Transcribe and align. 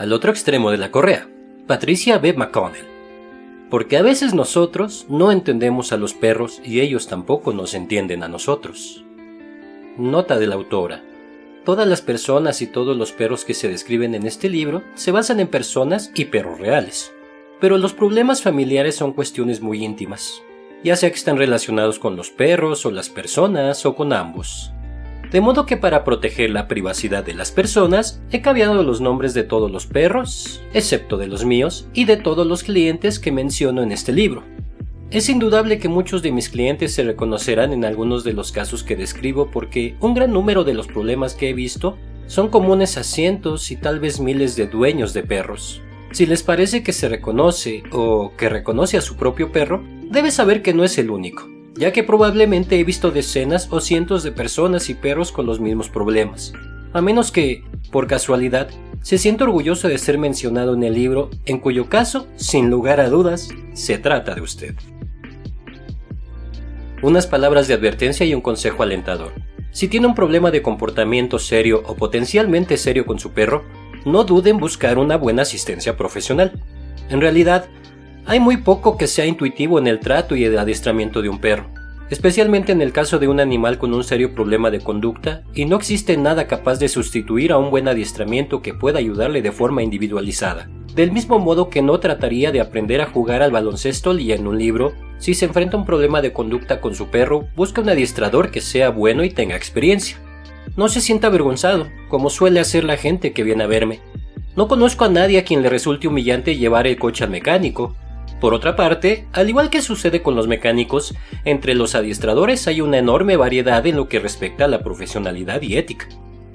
al 0.00 0.14
otro 0.14 0.30
extremo 0.30 0.70
de 0.70 0.78
la 0.78 0.90
correa, 0.90 1.28
Patricia 1.66 2.16
B. 2.16 2.32
McConnell. 2.32 2.86
Porque 3.68 3.98
a 3.98 4.02
veces 4.02 4.32
nosotros 4.32 5.04
no 5.10 5.30
entendemos 5.30 5.92
a 5.92 5.98
los 5.98 6.14
perros 6.14 6.58
y 6.64 6.80
ellos 6.80 7.06
tampoco 7.06 7.52
nos 7.52 7.74
entienden 7.74 8.22
a 8.22 8.28
nosotros. 8.28 9.04
Nota 9.98 10.38
de 10.38 10.46
la 10.46 10.54
autora. 10.54 11.04
Todas 11.66 11.86
las 11.86 12.00
personas 12.00 12.62
y 12.62 12.66
todos 12.66 12.96
los 12.96 13.12
perros 13.12 13.44
que 13.44 13.52
se 13.52 13.68
describen 13.68 14.14
en 14.14 14.26
este 14.26 14.48
libro 14.48 14.82
se 14.94 15.12
basan 15.12 15.38
en 15.38 15.48
personas 15.48 16.10
y 16.14 16.24
perros 16.24 16.58
reales. 16.58 17.12
Pero 17.60 17.76
los 17.76 17.92
problemas 17.92 18.40
familiares 18.40 18.96
son 18.96 19.12
cuestiones 19.12 19.60
muy 19.60 19.84
íntimas, 19.84 20.40
ya 20.82 20.96
sea 20.96 21.10
que 21.10 21.16
están 21.16 21.36
relacionados 21.36 21.98
con 21.98 22.16
los 22.16 22.30
perros 22.30 22.86
o 22.86 22.90
las 22.90 23.10
personas 23.10 23.84
o 23.84 23.94
con 23.94 24.14
ambos. 24.14 24.72
De 25.30 25.40
modo 25.40 25.64
que 25.64 25.76
para 25.76 26.02
proteger 26.02 26.50
la 26.50 26.66
privacidad 26.66 27.24
de 27.24 27.34
las 27.34 27.52
personas, 27.52 28.20
he 28.32 28.40
cambiado 28.40 28.82
los 28.82 29.00
nombres 29.00 29.32
de 29.32 29.44
todos 29.44 29.70
los 29.70 29.86
perros, 29.86 30.60
excepto 30.74 31.16
de 31.18 31.28
los 31.28 31.44
míos, 31.44 31.86
y 31.94 32.04
de 32.04 32.16
todos 32.16 32.44
los 32.46 32.64
clientes 32.64 33.20
que 33.20 33.30
menciono 33.30 33.82
en 33.82 33.92
este 33.92 34.12
libro. 34.12 34.42
Es 35.12 35.28
indudable 35.28 35.78
que 35.78 35.88
muchos 35.88 36.22
de 36.22 36.32
mis 36.32 36.48
clientes 36.48 36.94
se 36.94 37.04
reconocerán 37.04 37.72
en 37.72 37.84
algunos 37.84 38.24
de 38.24 38.32
los 38.32 38.50
casos 38.50 38.82
que 38.82 38.96
describo 38.96 39.50
porque 39.52 39.96
un 40.00 40.14
gran 40.14 40.32
número 40.32 40.64
de 40.64 40.74
los 40.74 40.88
problemas 40.88 41.34
que 41.34 41.50
he 41.50 41.54
visto 41.54 41.96
son 42.26 42.48
comunes 42.48 42.96
a 42.96 43.04
cientos 43.04 43.70
y 43.70 43.76
tal 43.76 44.00
vez 44.00 44.20
miles 44.20 44.56
de 44.56 44.66
dueños 44.66 45.12
de 45.14 45.22
perros. 45.22 45.80
Si 46.10 46.26
les 46.26 46.42
parece 46.42 46.82
que 46.82 46.92
se 46.92 47.08
reconoce 47.08 47.84
o 47.92 48.32
que 48.36 48.48
reconoce 48.48 48.98
a 48.98 49.00
su 49.00 49.16
propio 49.16 49.52
perro, 49.52 49.82
debe 50.10 50.32
saber 50.32 50.62
que 50.62 50.74
no 50.74 50.82
es 50.82 50.98
el 50.98 51.10
único 51.10 51.59
ya 51.80 51.92
que 51.92 52.04
probablemente 52.04 52.78
he 52.78 52.84
visto 52.84 53.10
decenas 53.10 53.68
o 53.70 53.80
cientos 53.80 54.22
de 54.22 54.32
personas 54.32 54.90
y 54.90 54.94
perros 54.94 55.32
con 55.32 55.46
los 55.46 55.60
mismos 55.60 55.88
problemas, 55.88 56.52
a 56.92 57.00
menos 57.00 57.32
que, 57.32 57.64
por 57.90 58.06
casualidad, 58.06 58.68
se 59.00 59.16
sienta 59.16 59.44
orgulloso 59.44 59.88
de 59.88 59.96
ser 59.96 60.18
mencionado 60.18 60.74
en 60.74 60.82
el 60.82 60.92
libro, 60.92 61.30
en 61.46 61.58
cuyo 61.58 61.88
caso, 61.88 62.26
sin 62.36 62.68
lugar 62.68 63.00
a 63.00 63.08
dudas, 63.08 63.48
se 63.72 63.96
trata 63.96 64.34
de 64.34 64.42
usted. 64.42 64.74
Unas 67.00 67.26
palabras 67.26 67.66
de 67.66 67.72
advertencia 67.72 68.26
y 68.26 68.34
un 68.34 68.42
consejo 68.42 68.82
alentador. 68.82 69.32
Si 69.70 69.88
tiene 69.88 70.06
un 70.06 70.14
problema 70.14 70.50
de 70.50 70.60
comportamiento 70.60 71.38
serio 71.38 71.82
o 71.86 71.94
potencialmente 71.94 72.76
serio 72.76 73.06
con 73.06 73.18
su 73.18 73.32
perro, 73.32 73.64
no 74.04 74.24
dude 74.24 74.50
en 74.50 74.58
buscar 74.58 74.98
una 74.98 75.16
buena 75.16 75.42
asistencia 75.42 75.96
profesional. 75.96 76.62
En 77.08 77.22
realidad, 77.22 77.70
hay 78.26 78.38
muy 78.38 78.58
poco 78.58 78.96
que 78.96 79.06
sea 79.06 79.24
intuitivo 79.24 79.78
en 79.78 79.86
el 79.86 79.98
trato 79.98 80.36
y 80.36 80.44
el 80.44 80.58
adiestramiento 80.58 81.22
de 81.22 81.28
un 81.28 81.40
perro, 81.40 81.70
especialmente 82.10 82.72
en 82.72 82.82
el 82.82 82.92
caso 82.92 83.18
de 83.18 83.28
un 83.28 83.40
animal 83.40 83.78
con 83.78 83.94
un 83.94 84.04
serio 84.04 84.34
problema 84.34 84.70
de 84.70 84.80
conducta, 84.80 85.42
y 85.54 85.64
no 85.64 85.76
existe 85.76 86.16
nada 86.16 86.46
capaz 86.46 86.78
de 86.78 86.88
sustituir 86.88 87.52
a 87.52 87.58
un 87.58 87.70
buen 87.70 87.88
adiestramiento 87.88 88.60
que 88.62 88.74
pueda 88.74 88.98
ayudarle 88.98 89.42
de 89.42 89.52
forma 89.52 89.82
individualizada. 89.82 90.68
Del 90.94 91.12
mismo 91.12 91.38
modo 91.38 91.70
que 91.70 91.82
no 91.82 92.00
trataría 92.00 92.50
de 92.50 92.60
aprender 92.60 93.00
a 93.00 93.06
jugar 93.06 93.42
al 93.42 93.52
baloncesto 93.52 94.12
en 94.12 94.46
un 94.48 94.58
libro, 94.58 94.92
si 95.18 95.34
se 95.34 95.44
enfrenta 95.44 95.76
a 95.76 95.80
un 95.80 95.86
problema 95.86 96.20
de 96.20 96.32
conducta 96.32 96.80
con 96.80 96.96
su 96.96 97.08
perro, 97.10 97.46
busca 97.54 97.80
un 97.80 97.88
adiestrador 97.88 98.50
que 98.50 98.60
sea 98.60 98.90
bueno 98.90 99.22
y 99.22 99.30
tenga 99.30 99.54
experiencia. 99.54 100.18
No 100.76 100.88
se 100.88 101.00
sienta 101.00 101.28
avergonzado, 101.28 101.88
como 102.08 102.28
suele 102.28 102.58
hacer 102.58 102.84
la 102.84 102.96
gente 102.96 103.32
que 103.32 103.44
viene 103.44 103.64
a 103.64 103.68
verme. 103.68 104.00
No 104.56 104.66
conozco 104.66 105.04
a 105.04 105.08
nadie 105.08 105.38
a 105.38 105.44
quien 105.44 105.62
le 105.62 105.68
resulte 105.68 106.08
humillante 106.08 106.56
llevar 106.56 106.88
el 106.88 106.98
coche 106.98 107.22
al 107.22 107.30
mecánico, 107.30 107.94
por 108.40 108.54
otra 108.54 108.74
parte, 108.74 109.26
al 109.32 109.48
igual 109.48 109.70
que 109.70 109.82
sucede 109.82 110.22
con 110.22 110.34
los 110.34 110.48
mecánicos, 110.48 111.14
entre 111.44 111.74
los 111.74 111.94
adiestradores 111.94 112.66
hay 112.66 112.80
una 112.80 112.98
enorme 112.98 113.36
variedad 113.36 113.86
en 113.86 113.96
lo 113.96 114.08
que 114.08 114.18
respecta 114.18 114.64
a 114.64 114.68
la 114.68 114.82
profesionalidad 114.82 115.62
y 115.62 115.76
ética. 115.76 116.08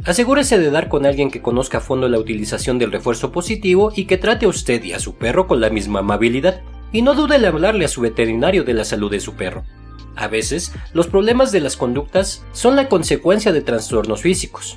Asegúrese 0.04 0.60
de 0.60 0.70
dar 0.70 0.90
con 0.90 1.06
alguien 1.06 1.32
que 1.32 1.42
conozca 1.42 1.78
a 1.78 1.82
fondo 1.82 2.08
la 2.10 2.20
utilización 2.20 2.78
del 2.78 2.92
refuerzo 2.92 3.32
positivo 3.32 3.92
y 3.96 4.06
que 4.06 4.18
trate 4.18 4.46
a 4.46 4.50
usted 4.50 4.84
y 4.84 4.94
a 4.94 5.00
su 5.00 5.16
perro 5.16 5.48
con 5.48 5.62
la 5.62 5.70
misma 5.70 6.00
amabilidad, 6.00 6.62
y 6.92 7.02
no 7.02 7.14
dude 7.14 7.36
en 7.36 7.46
hablarle 7.46 7.86
a 7.86 7.90
su 7.90 8.02
veterinario 8.02 8.64
de 8.64 8.74
la 8.74 8.86
salud 8.86 9.10
de 9.10 9.20
su 9.20 9.34
perro. 9.34 9.64
A 10.16 10.28
veces, 10.28 10.72
los 10.94 11.08
problemas 11.08 11.52
de 11.52 11.60
las 11.60 11.76
conductas 11.76 12.46
son 12.52 12.76
la 12.76 12.88
consecuencia 12.88 13.52
de 13.52 13.62
trastornos 13.62 14.22
físicos. 14.22 14.76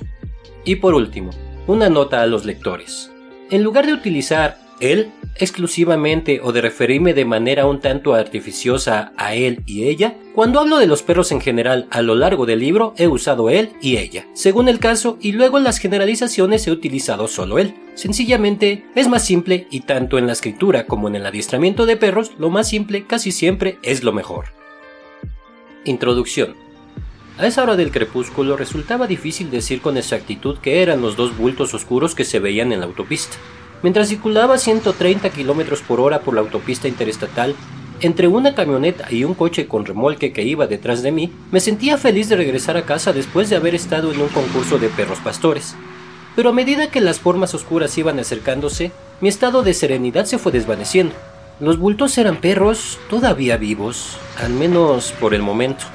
Y 0.65 0.77
por 0.77 0.93
último, 0.95 1.31
una 1.67 1.89
nota 1.89 2.21
a 2.21 2.27
los 2.27 2.45
lectores. 2.45 3.11
En 3.51 3.63
lugar 3.63 3.85
de 3.85 3.93
utilizar 3.93 4.57
él 4.79 5.11
exclusivamente 5.35 6.41
o 6.43 6.51
de 6.51 6.61
referirme 6.61 7.13
de 7.13 7.25
manera 7.25 7.65
un 7.65 7.79
tanto 7.79 8.13
artificiosa 8.13 9.13
a 9.17 9.35
él 9.35 9.63
y 9.65 9.85
ella, 9.85 10.15
cuando 10.35 10.59
hablo 10.59 10.77
de 10.77 10.87
los 10.87 11.03
perros 11.03 11.31
en 11.31 11.41
general 11.41 11.87
a 11.91 12.01
lo 12.01 12.15
largo 12.15 12.45
del 12.45 12.59
libro 12.59 12.93
he 12.97 13.07
usado 13.07 13.49
él 13.49 13.71
y 13.81 13.97
ella, 13.97 14.27
según 14.33 14.67
el 14.67 14.79
caso, 14.79 15.17
y 15.21 15.31
luego 15.31 15.57
en 15.57 15.63
las 15.63 15.79
generalizaciones 15.79 16.67
he 16.67 16.71
utilizado 16.71 17.27
solo 17.27 17.59
él. 17.59 17.73
Sencillamente 17.95 18.85
es 18.95 19.07
más 19.07 19.25
simple 19.25 19.67
y 19.71 19.81
tanto 19.81 20.17
en 20.17 20.27
la 20.27 20.33
escritura 20.33 20.85
como 20.85 21.07
en 21.07 21.15
el 21.15 21.25
adiestramiento 21.25 21.85
de 21.85 21.97
perros, 21.97 22.31
lo 22.37 22.49
más 22.49 22.69
simple 22.69 23.05
casi 23.05 23.31
siempre 23.31 23.77
es 23.83 24.03
lo 24.03 24.13
mejor. 24.13 24.45
Introducción. 25.85 26.55
A 27.37 27.47
esa 27.47 27.63
hora 27.63 27.77
del 27.77 27.91
crepúsculo 27.91 28.57
resultaba 28.57 29.07
difícil 29.07 29.49
decir 29.49 29.79
con 29.79 29.95
exactitud 29.95 30.57
qué 30.61 30.81
eran 30.81 31.01
los 31.01 31.15
dos 31.15 31.37
bultos 31.37 31.73
oscuros 31.73 32.13
que 32.13 32.25
se 32.25 32.39
veían 32.39 32.73
en 32.73 32.81
la 32.81 32.85
autopista. 32.85 33.37
Mientras 33.81 34.09
circulaba 34.09 34.55
a 34.55 34.57
130 34.57 35.29
km 35.29 35.81
por 35.83 36.01
hora 36.01 36.19
por 36.21 36.33
la 36.33 36.41
autopista 36.41 36.87
interestatal, 36.87 37.55
entre 38.01 38.27
una 38.27 38.55
camioneta 38.55 39.11
y 39.11 39.23
un 39.23 39.33
coche 39.33 39.67
con 39.67 39.85
remolque 39.85 40.31
que 40.33 40.43
iba 40.43 40.67
detrás 40.67 41.01
de 41.01 41.11
mí, 41.11 41.31
me 41.51 41.59
sentía 41.59 41.97
feliz 41.97 42.29
de 42.29 42.35
regresar 42.35 42.77
a 42.77 42.85
casa 42.85 43.13
después 43.13 43.49
de 43.49 43.55
haber 43.55 43.75
estado 43.75 44.11
en 44.11 44.21
un 44.21 44.29
concurso 44.29 44.79
de 44.79 44.89
perros 44.89 45.19
pastores. 45.19 45.75
Pero 46.35 46.49
a 46.49 46.53
medida 46.53 46.91
que 46.91 47.01
las 47.01 47.19
formas 47.19 47.53
oscuras 47.53 47.97
iban 47.97 48.19
acercándose, 48.19 48.91
mi 49.21 49.29
estado 49.29 49.63
de 49.63 49.73
serenidad 49.73 50.25
se 50.25 50.37
fue 50.37 50.51
desvaneciendo. 50.51 51.13
Los 51.59 51.77
bultos 51.77 52.17
eran 52.17 52.37
perros 52.37 52.97
todavía 53.09 53.57
vivos, 53.57 54.17
al 54.41 54.53
menos 54.53 55.13
por 55.19 55.33
el 55.33 55.41
momento 55.41 55.85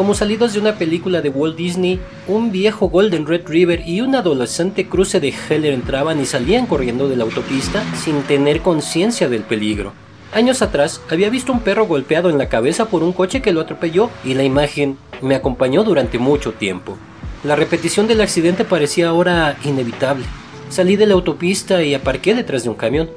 como 0.00 0.14
salidos 0.14 0.54
de 0.54 0.60
una 0.60 0.76
película 0.76 1.20
de 1.20 1.28
Walt 1.28 1.58
Disney, 1.58 2.00
un 2.26 2.50
viejo 2.50 2.88
Golden 2.88 3.26
Red 3.26 3.42
River 3.46 3.86
y 3.86 4.00
un 4.00 4.14
adolescente 4.14 4.88
cruce 4.88 5.20
de 5.20 5.28
Heller 5.28 5.74
entraban 5.74 6.18
y 6.18 6.24
salían 6.24 6.64
corriendo 6.64 7.06
de 7.06 7.16
la 7.16 7.24
autopista 7.24 7.84
sin 8.02 8.22
tener 8.22 8.62
conciencia 8.62 9.28
del 9.28 9.42
peligro. 9.42 9.92
Años 10.32 10.62
atrás 10.62 11.02
había 11.10 11.28
visto 11.28 11.52
un 11.52 11.60
perro 11.60 11.86
golpeado 11.86 12.30
en 12.30 12.38
la 12.38 12.48
cabeza 12.48 12.86
por 12.86 13.02
un 13.02 13.12
coche 13.12 13.42
que 13.42 13.52
lo 13.52 13.60
atropelló 13.60 14.08
y 14.24 14.32
la 14.32 14.42
imagen 14.42 14.96
me 15.20 15.34
acompañó 15.34 15.84
durante 15.84 16.18
mucho 16.18 16.52
tiempo. 16.52 16.96
La 17.44 17.54
repetición 17.54 18.08
del 18.08 18.22
accidente 18.22 18.64
parecía 18.64 19.08
ahora 19.08 19.58
inevitable. 19.66 20.24
Salí 20.70 20.96
de 20.96 21.04
la 21.04 21.12
autopista 21.12 21.82
y 21.82 21.92
aparqué 21.92 22.34
detrás 22.34 22.64
de 22.64 22.70
un 22.70 22.76
camión. 22.76 23.10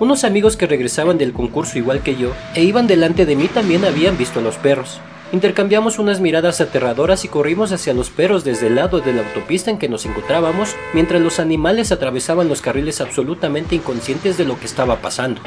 Unos 0.00 0.24
amigos 0.24 0.56
que 0.56 0.66
regresaban 0.66 1.18
del 1.18 1.34
concurso 1.34 1.76
igual 1.76 2.02
que 2.02 2.16
yo 2.16 2.32
e 2.54 2.64
iban 2.64 2.86
delante 2.86 3.26
de 3.26 3.36
mí 3.36 3.48
también 3.48 3.84
habían 3.84 4.16
visto 4.16 4.40
a 4.40 4.42
los 4.42 4.56
perros. 4.56 4.98
Intercambiamos 5.32 5.98
unas 5.98 6.20
miradas 6.20 6.60
aterradoras 6.60 7.24
y 7.24 7.28
corrimos 7.28 7.72
hacia 7.72 7.94
los 7.94 8.10
perros 8.10 8.44
desde 8.44 8.66
el 8.66 8.74
lado 8.74 9.00
de 9.00 9.14
la 9.14 9.22
autopista 9.22 9.70
en 9.70 9.78
que 9.78 9.88
nos 9.88 10.04
encontrábamos, 10.04 10.76
mientras 10.92 11.22
los 11.22 11.40
animales 11.40 11.90
atravesaban 11.90 12.50
los 12.50 12.60
carriles 12.60 13.00
absolutamente 13.00 13.74
inconscientes 13.74 14.36
de 14.36 14.44
lo 14.44 14.60
que 14.60 14.66
estaba 14.66 14.96
pasando. 14.96 15.40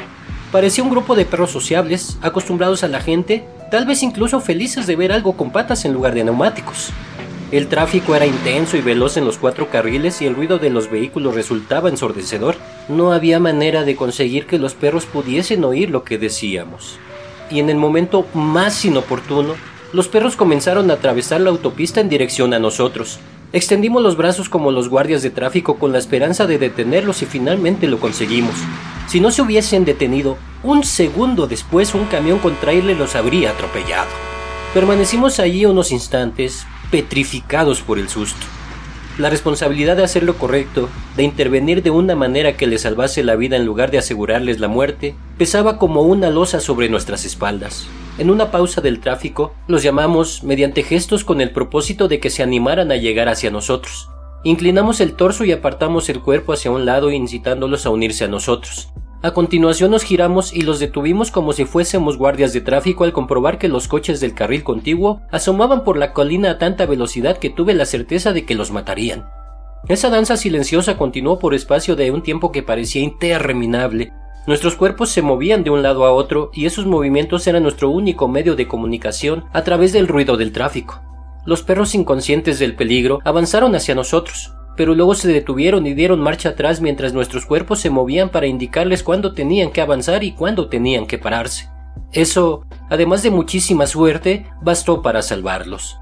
Parecía 0.50 0.82
un 0.82 0.90
grupo 0.90 1.14
de 1.14 1.24
perros 1.24 1.52
sociables, 1.52 2.18
acostumbrados 2.20 2.82
a 2.82 2.88
la 2.88 3.00
gente, 3.00 3.44
tal 3.70 3.86
vez 3.86 4.02
incluso 4.02 4.40
felices 4.40 4.88
de 4.88 4.96
ver 4.96 5.12
algo 5.12 5.36
con 5.36 5.52
patas 5.52 5.84
en 5.84 5.92
lugar 5.92 6.14
de 6.14 6.24
neumáticos. 6.24 6.90
El 7.52 7.68
tráfico 7.68 8.16
era 8.16 8.26
intenso 8.26 8.76
y 8.76 8.80
veloz 8.80 9.16
en 9.16 9.24
los 9.24 9.38
cuatro 9.38 9.70
carriles 9.70 10.20
y 10.20 10.26
el 10.26 10.34
ruido 10.34 10.58
de 10.58 10.70
los 10.70 10.90
vehículos 10.90 11.36
resultaba 11.36 11.90
ensordecedor. 11.90 12.56
No 12.88 13.12
había 13.12 13.38
manera 13.38 13.84
de 13.84 13.94
conseguir 13.94 14.46
que 14.46 14.58
los 14.58 14.74
perros 14.74 15.06
pudiesen 15.06 15.62
oír 15.62 15.90
lo 15.90 16.02
que 16.02 16.18
decíamos. 16.18 16.98
Y 17.52 17.60
en 17.60 17.70
el 17.70 17.76
momento 17.76 18.26
más 18.34 18.84
inoportuno, 18.84 19.54
los 19.96 20.08
perros 20.08 20.36
comenzaron 20.36 20.90
a 20.90 20.94
atravesar 20.94 21.40
la 21.40 21.48
autopista 21.48 22.02
en 22.02 22.10
dirección 22.10 22.52
a 22.52 22.58
nosotros. 22.58 23.18
Extendimos 23.54 24.02
los 24.02 24.18
brazos 24.18 24.50
como 24.50 24.70
los 24.70 24.90
guardias 24.90 25.22
de 25.22 25.30
tráfico 25.30 25.78
con 25.78 25.90
la 25.90 25.98
esperanza 25.98 26.46
de 26.46 26.58
detenerlos 26.58 27.22
y 27.22 27.24
finalmente 27.24 27.86
lo 27.86 27.98
conseguimos. 27.98 28.54
Si 29.08 29.20
no 29.20 29.30
se 29.30 29.40
hubiesen 29.40 29.86
detenido, 29.86 30.36
un 30.62 30.84
segundo 30.84 31.46
después 31.46 31.94
un 31.94 32.04
camión 32.04 32.40
con 32.40 32.56
trailer 32.56 32.98
los 32.98 33.16
habría 33.16 33.52
atropellado. 33.52 34.10
Permanecimos 34.74 35.40
allí 35.40 35.64
unos 35.64 35.90
instantes, 35.90 36.66
petrificados 36.90 37.80
por 37.80 37.98
el 37.98 38.10
susto. 38.10 38.44
La 39.18 39.30
responsabilidad 39.30 39.96
de 39.96 40.04
hacer 40.04 40.24
lo 40.24 40.36
correcto, 40.36 40.90
de 41.16 41.22
intervenir 41.22 41.82
de 41.82 41.90
una 41.90 42.14
manera 42.14 42.58
que 42.58 42.66
les 42.66 42.82
salvase 42.82 43.24
la 43.24 43.34
vida 43.34 43.56
en 43.56 43.64
lugar 43.64 43.90
de 43.90 43.96
asegurarles 43.96 44.60
la 44.60 44.68
muerte, 44.68 45.14
pesaba 45.38 45.78
como 45.78 46.02
una 46.02 46.28
losa 46.28 46.60
sobre 46.60 46.90
nuestras 46.90 47.24
espaldas. 47.24 47.86
En 48.18 48.28
una 48.28 48.50
pausa 48.50 48.82
del 48.82 49.00
tráfico, 49.00 49.54
los 49.68 49.82
llamamos 49.82 50.42
mediante 50.42 50.82
gestos 50.82 51.24
con 51.24 51.40
el 51.40 51.50
propósito 51.50 52.08
de 52.08 52.20
que 52.20 52.28
se 52.28 52.42
animaran 52.42 52.92
a 52.92 52.96
llegar 52.96 53.30
hacia 53.30 53.50
nosotros. 53.50 54.10
Inclinamos 54.44 55.00
el 55.00 55.14
torso 55.14 55.46
y 55.46 55.52
apartamos 55.52 56.10
el 56.10 56.20
cuerpo 56.20 56.52
hacia 56.52 56.70
un 56.70 56.84
lado 56.84 57.10
incitándolos 57.10 57.86
a 57.86 57.90
unirse 57.90 58.24
a 58.24 58.28
nosotros. 58.28 58.90
A 59.26 59.32
continuación 59.32 59.90
nos 59.90 60.04
giramos 60.04 60.54
y 60.54 60.60
los 60.60 60.78
detuvimos 60.78 61.32
como 61.32 61.52
si 61.52 61.64
fuésemos 61.64 62.16
guardias 62.16 62.52
de 62.52 62.60
tráfico 62.60 63.02
al 63.02 63.12
comprobar 63.12 63.58
que 63.58 63.66
los 63.66 63.88
coches 63.88 64.20
del 64.20 64.34
carril 64.34 64.62
contiguo 64.62 65.20
asomaban 65.32 65.82
por 65.82 65.96
la 65.96 66.12
colina 66.12 66.52
a 66.52 66.58
tanta 66.58 66.86
velocidad 66.86 67.36
que 67.36 67.50
tuve 67.50 67.74
la 67.74 67.86
certeza 67.86 68.32
de 68.32 68.46
que 68.46 68.54
los 68.54 68.70
matarían. 68.70 69.26
Esa 69.88 70.10
danza 70.10 70.36
silenciosa 70.36 70.96
continuó 70.96 71.40
por 71.40 71.54
espacio 71.54 71.96
de 71.96 72.12
un 72.12 72.22
tiempo 72.22 72.52
que 72.52 72.62
parecía 72.62 73.02
interminable. 73.02 74.12
Nuestros 74.46 74.76
cuerpos 74.76 75.10
se 75.10 75.22
movían 75.22 75.64
de 75.64 75.70
un 75.70 75.82
lado 75.82 76.04
a 76.04 76.12
otro 76.12 76.52
y 76.54 76.66
esos 76.66 76.86
movimientos 76.86 77.48
eran 77.48 77.64
nuestro 77.64 77.90
único 77.90 78.28
medio 78.28 78.54
de 78.54 78.68
comunicación 78.68 79.46
a 79.52 79.64
través 79.64 79.92
del 79.92 80.06
ruido 80.06 80.36
del 80.36 80.52
tráfico. 80.52 81.02
Los 81.44 81.64
perros 81.64 81.96
inconscientes 81.96 82.60
del 82.60 82.76
peligro 82.76 83.18
avanzaron 83.24 83.74
hacia 83.74 83.96
nosotros, 83.96 84.52
pero 84.76 84.94
luego 84.94 85.14
se 85.14 85.28
detuvieron 85.28 85.86
y 85.86 85.94
dieron 85.94 86.20
marcha 86.20 86.50
atrás 86.50 86.80
mientras 86.80 87.12
nuestros 87.12 87.46
cuerpos 87.46 87.80
se 87.80 87.90
movían 87.90 88.28
para 88.28 88.46
indicarles 88.46 89.02
cuándo 89.02 89.32
tenían 89.32 89.70
que 89.70 89.80
avanzar 89.80 90.22
y 90.24 90.32
cuándo 90.32 90.68
tenían 90.68 91.06
que 91.06 91.18
pararse. 91.18 91.68
Eso, 92.12 92.64
además 92.88 93.22
de 93.22 93.30
muchísima 93.30 93.86
suerte, 93.86 94.46
bastó 94.62 95.02
para 95.02 95.22
salvarlos. 95.22 95.98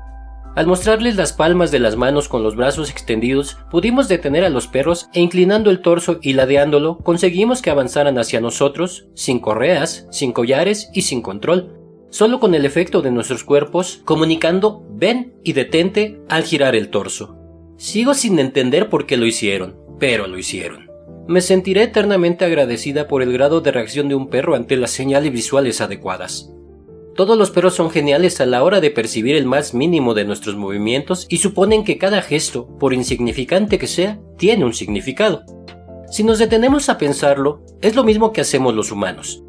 Al 0.55 0.69
mostrarles 0.69 1.17
las 1.17 1.33
palmas 1.33 1.73
de 1.73 1.81
las 1.81 1.97
manos 1.97 2.29
con 2.29 2.45
los 2.45 2.55
brazos 2.55 2.89
extendidos, 2.89 3.59
pudimos 3.73 4.07
detener 4.07 4.45
a 4.45 4.51
los 4.51 4.69
perros 4.69 5.09
e 5.13 5.21
inclinando 5.21 5.69
el 5.71 5.83
torso 5.83 6.19
y 6.23 6.35
ladeándolo, 6.35 6.99
conseguimos 6.99 7.61
que 7.61 7.71
avanzaran 7.71 8.19
hacia 8.19 8.41
nosotros, 8.41 9.09
sin 9.15 9.41
correas, 9.41 10.07
sin 10.13 10.33
collares 10.33 10.91
y 10.95 11.03
sin 11.03 11.23
control, 11.23 11.77
solo 12.11 12.39
con 12.39 12.55
el 12.55 12.65
efecto 12.65 13.03
de 13.03 13.11
nuestros 13.11 13.43
cuerpos 13.43 14.03
comunicando 14.05 14.85
ven 14.91 15.35
y 15.43 15.55
detente 15.55 16.21
al 16.29 16.45
girar 16.45 16.77
el 16.77 16.89
torso. 16.91 17.44
Sigo 17.77 18.15
sin 18.15 18.39
entender 18.39 18.89
por 18.89 19.07
qué 19.07 19.17
lo 19.17 19.27
hicieron, 19.27 19.77
pero 19.99 20.27
lo 20.27 20.39
hicieron. 20.39 20.91
Me 21.27 21.41
sentiré 21.41 21.83
eternamente 21.83 22.45
agradecida 22.45 23.09
por 23.09 23.23
el 23.23 23.33
grado 23.33 23.61
de 23.61 23.73
reacción 23.73 24.09
de 24.09 24.15
un 24.15 24.29
perro 24.29 24.55
ante 24.55 24.77
las 24.77 24.91
señales 24.91 25.33
visuales 25.33 25.81
adecuadas. 25.81 26.51
Todos 27.15 27.39
los 27.39 27.51
perros 27.51 27.75
son 27.75 27.91
geniales 27.91 28.41
a 28.41 28.47
la 28.47 28.63
hora 28.65 28.81
de 28.81 28.91
percibir 28.91 29.37
el 29.37 29.47
más 29.47 29.73
mínimo 29.73 30.15
de 30.15 30.25
nuestros 30.25 30.57
movimientos 30.57 31.27
y 31.29 31.39
suponen 31.39 31.85
que 31.85 31.97
cada 31.97 32.23
gesto, 32.23 32.67
por 32.79 32.93
insignificante 32.93 33.79
que 33.79 33.87
sea, 33.87 34.21
tiene 34.37 34.65
un 34.65 34.75
significado. 34.75 35.45
Si 36.11 36.25
nos 36.25 36.39
detenemos 36.39 36.89
a 36.89 36.99
pensarlo, 36.99 37.63
es 37.81 37.95
lo 37.95 38.05
mismo 38.05 38.33
que 38.33 38.41
hacemos 38.41 38.75
los 38.75 38.93
humanos. 38.93 39.43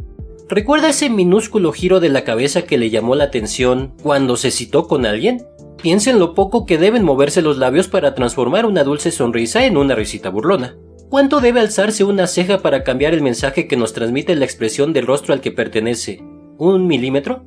¿Recuerda 0.47 0.89
ese 0.89 1.09
minúsculo 1.09 1.71
giro 1.71 1.99
de 1.99 2.09
la 2.09 2.23
cabeza 2.23 2.61
que 2.63 2.77
le 2.77 2.91
llamó 2.91 3.15
la 3.15 3.25
atención 3.25 3.95
cuando 4.01 4.37
se 4.37 4.51
citó 4.51 4.87
con 4.87 5.07
alguien? 5.07 5.43
Piensen 5.85 6.17
lo 6.17 6.33
poco 6.33 6.65
que 6.65 6.79
deben 6.79 7.03
moverse 7.03 7.43
los 7.43 7.59
labios 7.59 7.87
para 7.87 8.15
transformar 8.15 8.65
una 8.65 8.83
dulce 8.83 9.11
sonrisa 9.11 9.67
en 9.67 9.77
una 9.77 9.93
risita 9.93 10.31
burlona. 10.31 10.75
¿Cuánto 11.11 11.41
debe 11.41 11.59
alzarse 11.59 12.03
una 12.03 12.25
ceja 12.25 12.63
para 12.63 12.83
cambiar 12.83 13.13
el 13.13 13.21
mensaje 13.21 13.67
que 13.67 13.77
nos 13.77 13.93
transmite 13.93 14.33
la 14.33 14.45
expresión 14.45 14.93
del 14.93 15.05
rostro 15.05 15.35
al 15.35 15.41
que 15.41 15.51
pertenece? 15.51 16.23
¿Un 16.57 16.87
milímetro? 16.87 17.45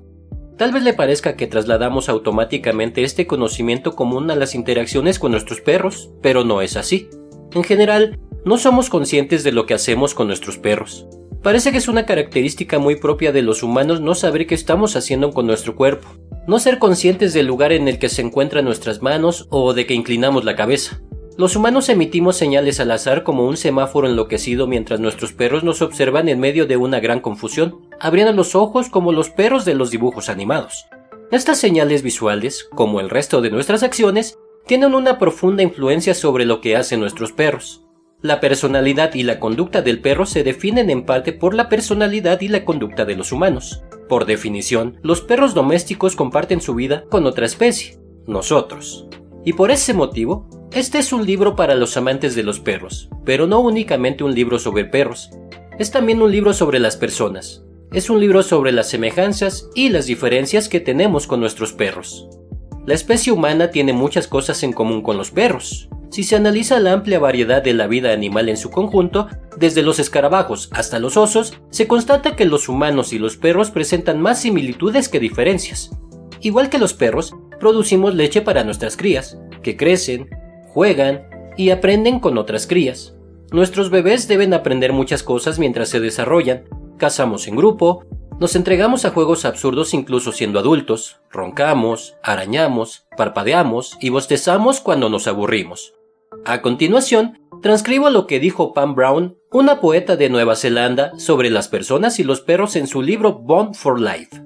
Tal 0.56 0.70
vez 0.70 0.84
le 0.84 0.92
parezca 0.92 1.34
que 1.34 1.48
trasladamos 1.48 2.08
automáticamente 2.08 3.02
este 3.02 3.26
conocimiento 3.26 3.96
común 3.96 4.30
a 4.30 4.36
las 4.36 4.54
interacciones 4.54 5.18
con 5.18 5.32
nuestros 5.32 5.60
perros, 5.60 6.12
pero 6.22 6.44
no 6.44 6.62
es 6.62 6.76
así. 6.76 7.08
En 7.54 7.64
general, 7.64 8.20
no 8.44 8.56
somos 8.56 8.88
conscientes 8.88 9.42
de 9.42 9.50
lo 9.50 9.66
que 9.66 9.74
hacemos 9.74 10.14
con 10.14 10.28
nuestros 10.28 10.58
perros. 10.58 11.08
Parece 11.42 11.70
que 11.70 11.78
es 11.78 11.88
una 11.88 12.04
característica 12.04 12.78
muy 12.78 12.96
propia 12.96 13.30
de 13.32 13.42
los 13.42 13.62
humanos 13.62 14.00
no 14.00 14.14
saber 14.14 14.46
qué 14.46 14.54
estamos 14.54 14.96
haciendo 14.96 15.30
con 15.30 15.46
nuestro 15.46 15.76
cuerpo, 15.76 16.08
no 16.48 16.58
ser 16.58 16.78
conscientes 16.78 17.32
del 17.32 17.46
lugar 17.46 17.72
en 17.72 17.86
el 17.86 17.98
que 17.98 18.08
se 18.08 18.22
encuentran 18.22 18.64
nuestras 18.64 19.02
manos 19.02 19.46
o 19.50 19.72
de 19.72 19.86
que 19.86 19.94
inclinamos 19.94 20.44
la 20.44 20.56
cabeza. 20.56 21.00
Los 21.36 21.54
humanos 21.54 21.88
emitimos 21.88 22.36
señales 22.36 22.80
al 22.80 22.90
azar 22.90 23.22
como 23.22 23.46
un 23.46 23.56
semáforo 23.56 24.08
enloquecido 24.08 24.66
mientras 24.66 24.98
nuestros 24.98 25.32
perros 25.32 25.62
nos 25.62 25.82
observan 25.82 26.28
en 26.28 26.40
medio 26.40 26.66
de 26.66 26.76
una 26.76 26.98
gran 26.98 27.20
confusión, 27.20 27.88
abriendo 28.00 28.32
los 28.32 28.56
ojos 28.56 28.88
como 28.88 29.12
los 29.12 29.30
perros 29.30 29.64
de 29.64 29.74
los 29.74 29.92
dibujos 29.92 30.28
animados. 30.28 30.86
Estas 31.30 31.58
señales 31.58 32.02
visuales, 32.02 32.68
como 32.74 32.98
el 32.98 33.08
resto 33.08 33.40
de 33.40 33.50
nuestras 33.50 33.84
acciones, 33.84 34.36
tienen 34.66 34.94
una 34.94 35.18
profunda 35.18 35.62
influencia 35.62 36.14
sobre 36.14 36.44
lo 36.44 36.60
que 36.60 36.74
hacen 36.74 36.98
nuestros 36.98 37.30
perros. 37.30 37.84
La 38.20 38.40
personalidad 38.40 39.14
y 39.14 39.22
la 39.22 39.38
conducta 39.38 39.80
del 39.80 40.00
perro 40.00 40.26
se 40.26 40.42
definen 40.42 40.90
en 40.90 41.06
parte 41.06 41.32
por 41.32 41.54
la 41.54 41.68
personalidad 41.68 42.40
y 42.40 42.48
la 42.48 42.64
conducta 42.64 43.04
de 43.04 43.14
los 43.14 43.30
humanos. 43.30 43.84
Por 44.08 44.26
definición, 44.26 44.98
los 45.02 45.20
perros 45.20 45.54
domésticos 45.54 46.16
comparten 46.16 46.60
su 46.60 46.74
vida 46.74 47.04
con 47.10 47.26
otra 47.26 47.46
especie, 47.46 47.98
nosotros. 48.26 49.06
Y 49.44 49.52
por 49.52 49.70
ese 49.70 49.94
motivo, 49.94 50.48
este 50.72 50.98
es 50.98 51.12
un 51.12 51.24
libro 51.24 51.54
para 51.54 51.76
los 51.76 51.96
amantes 51.96 52.34
de 52.34 52.42
los 52.42 52.58
perros, 52.58 53.08
pero 53.24 53.46
no 53.46 53.60
únicamente 53.60 54.24
un 54.24 54.34
libro 54.34 54.58
sobre 54.58 54.84
perros, 54.84 55.30
es 55.78 55.92
también 55.92 56.20
un 56.20 56.32
libro 56.32 56.52
sobre 56.52 56.80
las 56.80 56.96
personas. 56.96 57.62
Es 57.92 58.10
un 58.10 58.18
libro 58.18 58.42
sobre 58.42 58.72
las 58.72 58.88
semejanzas 58.88 59.70
y 59.76 59.90
las 59.90 60.06
diferencias 60.06 60.68
que 60.68 60.80
tenemos 60.80 61.28
con 61.28 61.38
nuestros 61.38 61.72
perros. 61.72 62.28
La 62.84 62.94
especie 62.94 63.32
humana 63.32 63.70
tiene 63.70 63.92
muchas 63.92 64.26
cosas 64.26 64.64
en 64.64 64.72
común 64.72 65.02
con 65.02 65.16
los 65.16 65.30
perros. 65.30 65.88
Si 66.10 66.22
se 66.22 66.36
analiza 66.36 66.80
la 66.80 66.92
amplia 66.92 67.18
variedad 67.18 67.62
de 67.62 67.74
la 67.74 67.86
vida 67.86 68.12
animal 68.12 68.48
en 68.48 68.56
su 68.56 68.70
conjunto, 68.70 69.28
desde 69.56 69.82
los 69.82 69.98
escarabajos 69.98 70.68
hasta 70.72 70.98
los 70.98 71.16
osos, 71.16 71.54
se 71.70 71.86
constata 71.86 72.34
que 72.34 72.46
los 72.46 72.68
humanos 72.68 73.12
y 73.12 73.18
los 73.18 73.36
perros 73.36 73.70
presentan 73.70 74.20
más 74.20 74.40
similitudes 74.40 75.08
que 75.08 75.20
diferencias. 75.20 75.90
Igual 76.40 76.70
que 76.70 76.78
los 76.78 76.94
perros, 76.94 77.34
producimos 77.60 78.14
leche 78.14 78.40
para 78.40 78.64
nuestras 78.64 78.96
crías, 78.96 79.38
que 79.62 79.76
crecen, 79.76 80.30
juegan 80.68 81.22
y 81.56 81.70
aprenden 81.70 82.20
con 82.20 82.38
otras 82.38 82.66
crías. 82.66 83.14
Nuestros 83.50 83.90
bebés 83.90 84.28
deben 84.28 84.54
aprender 84.54 84.92
muchas 84.92 85.22
cosas 85.22 85.58
mientras 85.58 85.88
se 85.88 86.00
desarrollan. 86.00 86.64
Cazamos 86.96 87.48
en 87.48 87.56
grupo, 87.56 88.04
nos 88.38 88.54
entregamos 88.54 89.04
a 89.04 89.10
juegos 89.10 89.44
absurdos 89.44 89.94
incluso 89.94 90.32
siendo 90.32 90.60
adultos, 90.60 91.20
roncamos, 91.30 92.14
arañamos, 92.22 93.06
parpadeamos 93.16 93.96
y 94.00 94.10
bostezamos 94.10 94.80
cuando 94.80 95.08
nos 95.08 95.26
aburrimos. 95.26 95.97
A 96.44 96.62
continuación, 96.62 97.38
transcribo 97.62 98.10
lo 98.10 98.26
que 98.26 98.40
dijo 98.40 98.72
Pam 98.72 98.94
Brown, 98.94 99.36
una 99.52 99.80
poeta 99.80 100.16
de 100.16 100.28
Nueva 100.28 100.56
Zelanda, 100.56 101.12
sobre 101.18 101.50
las 101.50 101.68
personas 101.68 102.18
y 102.18 102.24
los 102.24 102.40
perros 102.40 102.76
en 102.76 102.86
su 102.86 103.02
libro 103.02 103.34
Bond 103.34 103.74
for 103.74 104.00
Life. 104.00 104.42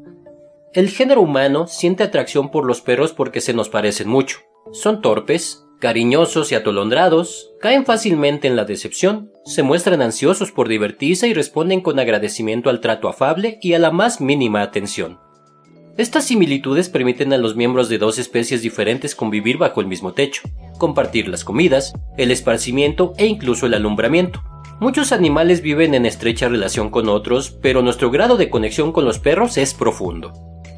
El 0.73 0.89
género 0.89 1.21
humano 1.21 1.67
siente 1.67 2.03
atracción 2.03 2.51
por 2.51 2.65
los 2.65 2.81
perros 2.81 3.13
porque 3.13 3.41
se 3.41 3.53
nos 3.53 3.69
parecen 3.69 4.09
mucho. 4.09 4.39
Son 4.73 5.03
torpes, 5.03 5.67
Cariñosos 5.83 6.53
y 6.53 6.55
atolondrados, 6.55 7.51
caen 7.59 7.85
fácilmente 7.85 8.47
en 8.47 8.55
la 8.55 8.65
decepción, 8.65 9.33
se 9.45 9.65
muestran 9.65 10.01
ansiosos 10.01 10.53
por 10.53 10.69
divertirse 10.69 11.27
y 11.27 11.35
responden 11.35 11.81
con 11.81 11.99
agradecimiento 11.99 12.71
al 12.71 12.79
trato 12.79 13.09
afable 13.09 13.59
y 13.61 13.75
a 13.75 13.81
la 13.81 13.91
más 13.91 14.21
mínima 14.21 14.63
atención. 14.63 15.19
Estas 15.99 16.25
similitudes 16.25 16.89
permiten 16.89 17.35
a 17.35 17.39
los 17.39 17.55
miembros 17.55 17.91
de 17.91 17.99
dos 17.99 18.19
especies 18.19 18.63
diferentes 18.63 19.15
convivir 19.15 19.59
bajo 19.59 19.83
el 19.83 19.87
mismo 19.87 20.15
techo, 20.15 20.41
compartir 20.79 21.29
las 21.29 21.45
comidas, 21.45 21.93
el 22.17 22.31
esparcimiento 22.31 23.13
e 23.19 23.27
incluso 23.27 23.67
el 23.67 23.75
alumbramiento. 23.75 24.43
Muchos 24.81 25.13
animales 25.13 25.61
viven 25.61 25.95
en 25.95 26.07
estrecha 26.07 26.49
relación 26.49 26.89
con 26.89 27.11
otros, 27.11 27.51
pero 27.51 27.83
nuestro 27.83 28.11
grado 28.11 28.39
de 28.39 28.49
conexión 28.49 28.91
con 28.91 29.05
los 29.05 29.19
perros 29.19 29.59
es 29.59 29.75
profundo. 29.75 30.33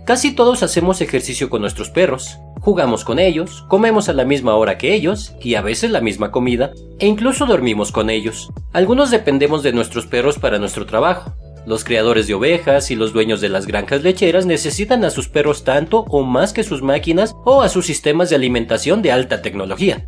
Casi 0.04 0.34
todos 0.34 0.64
hacemos 0.64 1.00
ejercicio 1.00 1.48
con 1.48 1.60
nuestros 1.60 1.90
perros, 1.90 2.38
jugamos 2.60 3.04
con 3.04 3.20
ellos, 3.20 3.64
comemos 3.68 4.08
a 4.08 4.14
la 4.14 4.24
misma 4.24 4.56
hora 4.56 4.78
que 4.78 4.94
ellos 4.94 5.34
y 5.40 5.54
a 5.54 5.62
veces 5.62 5.92
la 5.92 6.00
misma 6.00 6.32
comida, 6.32 6.72
e 6.98 7.06
incluso 7.06 7.46
dormimos 7.46 7.92
con 7.92 8.10
ellos. 8.10 8.50
Algunos 8.72 9.12
dependemos 9.12 9.62
de 9.62 9.72
nuestros 9.72 10.06
perros 10.06 10.40
para 10.40 10.58
nuestro 10.58 10.86
trabajo. 10.86 11.34
Los 11.66 11.82
criadores 11.82 12.26
de 12.26 12.34
ovejas 12.34 12.90
y 12.90 12.94
los 12.94 13.14
dueños 13.14 13.40
de 13.40 13.48
las 13.48 13.66
granjas 13.66 14.02
lecheras 14.02 14.44
necesitan 14.44 15.02
a 15.04 15.10
sus 15.10 15.28
perros 15.28 15.64
tanto 15.64 16.04
o 16.08 16.22
más 16.22 16.52
que 16.52 16.62
sus 16.62 16.82
máquinas 16.82 17.34
o 17.44 17.62
a 17.62 17.70
sus 17.70 17.86
sistemas 17.86 18.28
de 18.28 18.36
alimentación 18.36 19.00
de 19.00 19.12
alta 19.12 19.40
tecnología. 19.40 20.06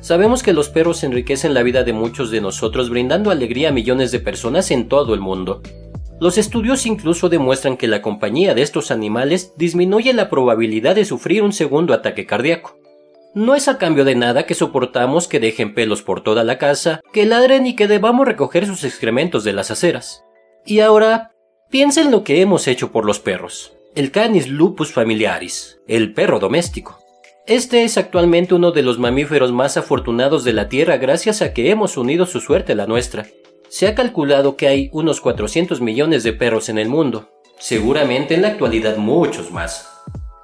Sabemos 0.00 0.42
que 0.42 0.52
los 0.52 0.68
perros 0.68 1.02
enriquecen 1.02 1.54
la 1.54 1.62
vida 1.62 1.82
de 1.82 1.92
muchos 1.92 2.30
de 2.30 2.40
nosotros 2.40 2.88
brindando 2.88 3.30
alegría 3.30 3.70
a 3.70 3.72
millones 3.72 4.12
de 4.12 4.20
personas 4.20 4.70
en 4.70 4.88
todo 4.88 5.14
el 5.14 5.20
mundo. 5.20 5.60
Los 6.20 6.38
estudios 6.38 6.86
incluso 6.86 7.28
demuestran 7.28 7.76
que 7.76 7.88
la 7.88 8.00
compañía 8.00 8.54
de 8.54 8.62
estos 8.62 8.92
animales 8.92 9.54
disminuye 9.56 10.12
la 10.12 10.30
probabilidad 10.30 10.94
de 10.94 11.04
sufrir 11.04 11.42
un 11.42 11.52
segundo 11.52 11.94
ataque 11.94 12.26
cardíaco. 12.26 12.78
No 13.34 13.56
es 13.56 13.66
a 13.66 13.78
cambio 13.78 14.04
de 14.04 14.14
nada 14.14 14.44
que 14.44 14.54
soportamos 14.54 15.26
que 15.26 15.40
dejen 15.40 15.74
pelos 15.74 16.02
por 16.02 16.22
toda 16.22 16.44
la 16.44 16.58
casa, 16.58 17.00
que 17.12 17.24
ladren 17.24 17.66
y 17.66 17.74
que 17.74 17.88
debamos 17.88 18.26
recoger 18.26 18.66
sus 18.66 18.84
excrementos 18.84 19.42
de 19.42 19.52
las 19.52 19.72
aceras. 19.72 20.24
Y 20.64 20.80
ahora, 20.80 21.32
piensen 21.70 22.10
lo 22.10 22.22
que 22.22 22.40
hemos 22.40 22.68
hecho 22.68 22.92
por 22.92 23.04
los 23.04 23.18
perros. 23.18 23.72
El 23.94 24.10
Canis 24.10 24.48
lupus 24.48 24.92
familiaris, 24.92 25.80
el 25.88 26.14
perro 26.14 26.38
doméstico. 26.38 26.98
Este 27.46 27.82
es 27.82 27.98
actualmente 27.98 28.54
uno 28.54 28.70
de 28.70 28.82
los 28.82 28.98
mamíferos 28.98 29.50
más 29.50 29.76
afortunados 29.76 30.44
de 30.44 30.52
la 30.52 30.68
Tierra 30.68 30.96
gracias 30.96 31.42
a 31.42 31.52
que 31.52 31.70
hemos 31.70 31.96
unido 31.96 32.24
su 32.24 32.40
suerte 32.40 32.72
a 32.72 32.76
la 32.76 32.86
nuestra. 32.86 33.26
Se 33.68 33.88
ha 33.88 33.94
calculado 33.94 34.56
que 34.56 34.68
hay 34.68 34.88
unos 34.92 35.20
400 35.20 35.80
millones 35.80 36.22
de 36.22 36.32
perros 36.32 36.68
en 36.68 36.78
el 36.78 36.88
mundo, 36.88 37.30
seguramente 37.58 38.34
en 38.34 38.42
la 38.42 38.48
actualidad 38.48 38.96
muchos 38.96 39.50
más. 39.50 39.91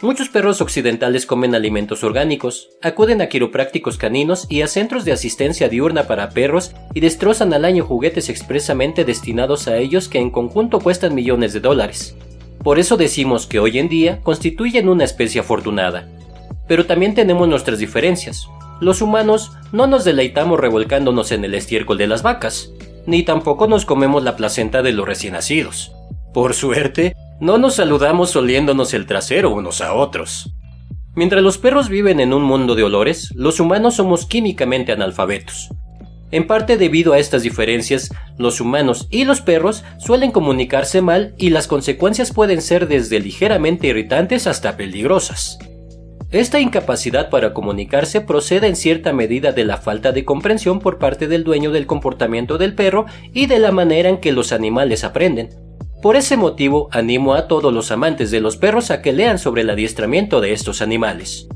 Muchos 0.00 0.28
perros 0.28 0.60
occidentales 0.60 1.26
comen 1.26 1.56
alimentos 1.56 2.04
orgánicos, 2.04 2.68
acuden 2.82 3.20
a 3.20 3.28
quiroprácticos 3.28 3.98
caninos 3.98 4.46
y 4.48 4.62
a 4.62 4.68
centros 4.68 5.04
de 5.04 5.10
asistencia 5.10 5.68
diurna 5.68 6.04
para 6.04 6.30
perros 6.30 6.70
y 6.94 7.00
destrozan 7.00 7.52
al 7.52 7.64
año 7.64 7.84
juguetes 7.84 8.28
expresamente 8.28 9.04
destinados 9.04 9.66
a 9.66 9.76
ellos 9.76 10.08
que 10.08 10.20
en 10.20 10.30
conjunto 10.30 10.78
cuestan 10.78 11.16
millones 11.16 11.52
de 11.52 11.58
dólares. 11.58 12.14
Por 12.62 12.78
eso 12.78 12.96
decimos 12.96 13.48
que 13.48 13.58
hoy 13.58 13.80
en 13.80 13.88
día 13.88 14.20
constituyen 14.22 14.88
una 14.88 15.02
especie 15.02 15.40
afortunada. 15.40 16.08
Pero 16.68 16.86
también 16.86 17.14
tenemos 17.14 17.48
nuestras 17.48 17.80
diferencias. 17.80 18.46
Los 18.80 19.02
humanos 19.02 19.50
no 19.72 19.88
nos 19.88 20.04
deleitamos 20.04 20.60
revolcándonos 20.60 21.32
en 21.32 21.44
el 21.44 21.56
estiércol 21.56 21.98
de 21.98 22.06
las 22.06 22.22
vacas, 22.22 22.70
ni 23.06 23.24
tampoco 23.24 23.66
nos 23.66 23.84
comemos 23.84 24.22
la 24.22 24.36
placenta 24.36 24.80
de 24.82 24.92
los 24.92 25.08
recién 25.08 25.32
nacidos. 25.32 25.90
Por 26.32 26.54
suerte, 26.54 27.16
no 27.40 27.58
nos 27.58 27.76
saludamos 27.76 28.34
oliéndonos 28.34 28.94
el 28.94 29.06
trasero 29.06 29.54
unos 29.54 29.80
a 29.80 29.94
otros. 29.94 30.52
Mientras 31.14 31.42
los 31.42 31.58
perros 31.58 31.88
viven 31.88 32.20
en 32.20 32.32
un 32.32 32.42
mundo 32.42 32.74
de 32.74 32.84
olores, 32.84 33.32
los 33.34 33.60
humanos 33.60 33.96
somos 33.96 34.26
químicamente 34.26 34.92
analfabetos. 34.92 35.70
En 36.30 36.46
parte 36.46 36.76
debido 36.76 37.12
a 37.12 37.18
estas 37.18 37.42
diferencias, 37.42 38.10
los 38.36 38.60
humanos 38.60 39.08
y 39.10 39.24
los 39.24 39.40
perros 39.40 39.84
suelen 39.98 40.30
comunicarse 40.30 41.00
mal 41.00 41.34
y 41.38 41.50
las 41.50 41.66
consecuencias 41.66 42.32
pueden 42.32 42.60
ser 42.60 42.86
desde 42.86 43.18
ligeramente 43.20 43.86
irritantes 43.86 44.46
hasta 44.46 44.76
peligrosas. 44.76 45.58
Esta 46.30 46.60
incapacidad 46.60 47.30
para 47.30 47.54
comunicarse 47.54 48.20
procede 48.20 48.66
en 48.66 48.76
cierta 48.76 49.14
medida 49.14 49.52
de 49.52 49.64
la 49.64 49.78
falta 49.78 50.12
de 50.12 50.26
comprensión 50.26 50.80
por 50.80 50.98
parte 50.98 51.26
del 51.26 51.42
dueño 51.42 51.70
del 51.70 51.86
comportamiento 51.86 52.58
del 52.58 52.74
perro 52.74 53.06
y 53.32 53.46
de 53.46 53.58
la 53.58 53.72
manera 53.72 54.10
en 54.10 54.18
que 54.18 54.32
los 54.32 54.52
animales 54.52 55.04
aprenden. 55.04 55.67
Por 56.00 56.14
ese 56.14 56.36
motivo 56.36 56.88
animo 56.92 57.34
a 57.34 57.48
todos 57.48 57.74
los 57.74 57.90
amantes 57.90 58.30
de 58.30 58.40
los 58.40 58.56
perros 58.56 58.92
a 58.92 59.02
que 59.02 59.12
lean 59.12 59.38
sobre 59.38 59.62
el 59.62 59.70
adiestramiento 59.70 60.40
de 60.40 60.52
estos 60.52 60.80
animales. 60.80 61.48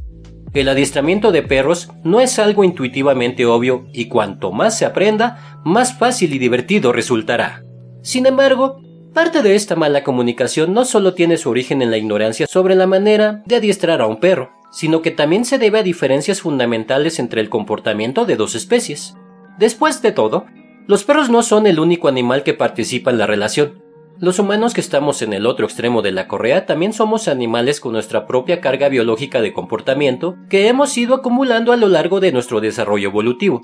El 0.52 0.68
adiestramiento 0.68 1.30
de 1.30 1.42
perros 1.42 1.90
no 2.02 2.20
es 2.20 2.40
algo 2.40 2.64
intuitivamente 2.64 3.46
obvio 3.46 3.86
y 3.92 4.08
cuanto 4.08 4.50
más 4.50 4.76
se 4.76 4.84
aprenda, 4.84 5.60
más 5.64 5.96
fácil 5.96 6.34
y 6.34 6.38
divertido 6.38 6.92
resultará. 6.92 7.62
Sin 8.02 8.26
embargo, 8.26 8.80
parte 9.14 9.42
de 9.42 9.54
esta 9.54 9.76
mala 9.76 10.02
comunicación 10.02 10.74
no 10.74 10.84
solo 10.84 11.14
tiene 11.14 11.36
su 11.36 11.48
origen 11.48 11.80
en 11.80 11.92
la 11.92 11.96
ignorancia 11.96 12.46
sobre 12.48 12.74
la 12.74 12.88
manera 12.88 13.42
de 13.46 13.56
adiestrar 13.56 14.02
a 14.02 14.06
un 14.06 14.18
perro, 14.18 14.50
sino 14.72 15.02
que 15.02 15.12
también 15.12 15.44
se 15.44 15.58
debe 15.58 15.78
a 15.78 15.84
diferencias 15.84 16.40
fundamentales 16.40 17.20
entre 17.20 17.40
el 17.40 17.48
comportamiento 17.48 18.24
de 18.24 18.36
dos 18.36 18.56
especies. 18.56 19.14
Después 19.58 20.02
de 20.02 20.10
todo, 20.10 20.46
los 20.88 21.04
perros 21.04 21.30
no 21.30 21.42
son 21.42 21.66
el 21.68 21.78
único 21.78 22.08
animal 22.08 22.42
que 22.42 22.54
participa 22.54 23.10
en 23.10 23.18
la 23.18 23.26
relación. 23.26 23.81
Los 24.22 24.38
humanos 24.38 24.72
que 24.72 24.80
estamos 24.80 25.20
en 25.22 25.32
el 25.32 25.46
otro 25.46 25.66
extremo 25.66 26.00
de 26.00 26.12
la 26.12 26.28
correa 26.28 26.64
también 26.64 26.92
somos 26.92 27.26
animales 27.26 27.80
con 27.80 27.90
nuestra 27.90 28.24
propia 28.24 28.60
carga 28.60 28.88
biológica 28.88 29.40
de 29.40 29.52
comportamiento 29.52 30.36
que 30.48 30.68
hemos 30.68 30.96
ido 30.96 31.16
acumulando 31.16 31.72
a 31.72 31.76
lo 31.76 31.88
largo 31.88 32.20
de 32.20 32.30
nuestro 32.30 32.60
desarrollo 32.60 33.08
evolutivo. 33.08 33.62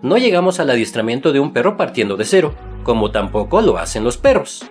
No 0.00 0.16
llegamos 0.16 0.60
al 0.60 0.70
adiestramiento 0.70 1.30
de 1.32 1.40
un 1.40 1.52
perro 1.52 1.76
partiendo 1.76 2.16
de 2.16 2.24
cero, 2.24 2.54
como 2.84 3.10
tampoco 3.10 3.60
lo 3.60 3.76
hacen 3.76 4.02
los 4.02 4.16
perros. 4.16 4.64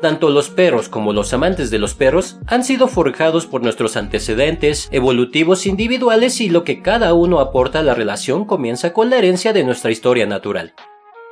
Tanto 0.00 0.30
los 0.30 0.50
perros 0.50 0.88
como 0.88 1.12
los 1.12 1.32
amantes 1.32 1.70
de 1.70 1.78
los 1.78 1.94
perros 1.94 2.38
han 2.48 2.64
sido 2.64 2.88
forjados 2.88 3.46
por 3.46 3.62
nuestros 3.62 3.96
antecedentes 3.96 4.88
evolutivos 4.90 5.64
individuales 5.64 6.40
y 6.40 6.48
lo 6.48 6.64
que 6.64 6.82
cada 6.82 7.14
uno 7.14 7.38
aporta 7.38 7.78
a 7.78 7.82
la 7.84 7.94
relación 7.94 8.46
comienza 8.46 8.92
con 8.92 9.10
la 9.10 9.18
herencia 9.18 9.52
de 9.52 9.62
nuestra 9.62 9.92
historia 9.92 10.26
natural. 10.26 10.74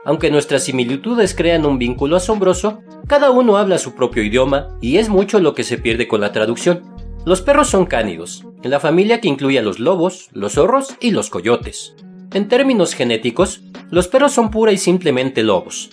Aunque 0.05 0.31
nuestras 0.31 0.65
similitudes 0.65 1.35
crean 1.35 1.67
un 1.67 1.79
vínculo 1.79 2.17
asombroso, 2.17 2.83
cada 3.07 3.31
uno 3.31 3.57
habla 3.57 3.79
su 3.79 3.95
propio 3.95 4.23
idioma 4.23 4.77
y 4.81 4.97
es 4.97 5.09
mucho 5.09 5.41
lo 5.41 5.55
que 5.55 5.65
se 5.65 5.79
pierde 5.79 6.09
con 6.09 6.21
la 6.21 6.33
traducción. 6.33 6.83
Los 7.27 7.43
perros 7.43 7.69
son 7.69 7.87
cánidos, 7.87 8.47
en 8.63 8.71
la 8.71 8.81
familia 8.81 9.21
que 9.21 9.29
incluye 9.29 9.59
a 9.59 9.63
los 9.63 9.79
lobos, 9.79 10.29
los 10.33 10.55
zorros 10.55 10.97
y 11.01 11.11
los 11.11 11.29
coyotes. 11.29 11.95
En 12.33 12.49
términos 12.49 12.95
genéticos, 12.95 13.63
los 13.91 14.09
perros 14.09 14.33
son 14.33 14.51
pura 14.51 14.73
y 14.73 14.79
simplemente 14.79 15.43
lobos, 15.43 15.91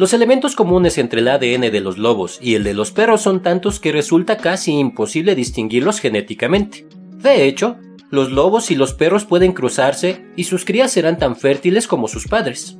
los 0.00 0.14
elementos 0.14 0.56
comunes 0.56 0.96
entre 0.96 1.20
el 1.20 1.28
ADN 1.28 1.70
de 1.70 1.80
los 1.82 1.98
lobos 1.98 2.38
y 2.40 2.54
el 2.54 2.64
de 2.64 2.72
los 2.72 2.90
perros 2.90 3.20
son 3.20 3.42
tantos 3.42 3.80
que 3.80 3.92
resulta 3.92 4.38
casi 4.38 4.72
imposible 4.72 5.34
distinguirlos 5.34 6.00
genéticamente. 6.00 6.86
De 7.18 7.44
hecho, 7.44 7.76
los 8.08 8.32
lobos 8.32 8.70
y 8.70 8.76
los 8.76 8.94
perros 8.94 9.26
pueden 9.26 9.52
cruzarse 9.52 10.24
y 10.36 10.44
sus 10.44 10.64
crías 10.64 10.90
serán 10.90 11.18
tan 11.18 11.36
fértiles 11.36 11.86
como 11.86 12.08
sus 12.08 12.26
padres. 12.28 12.78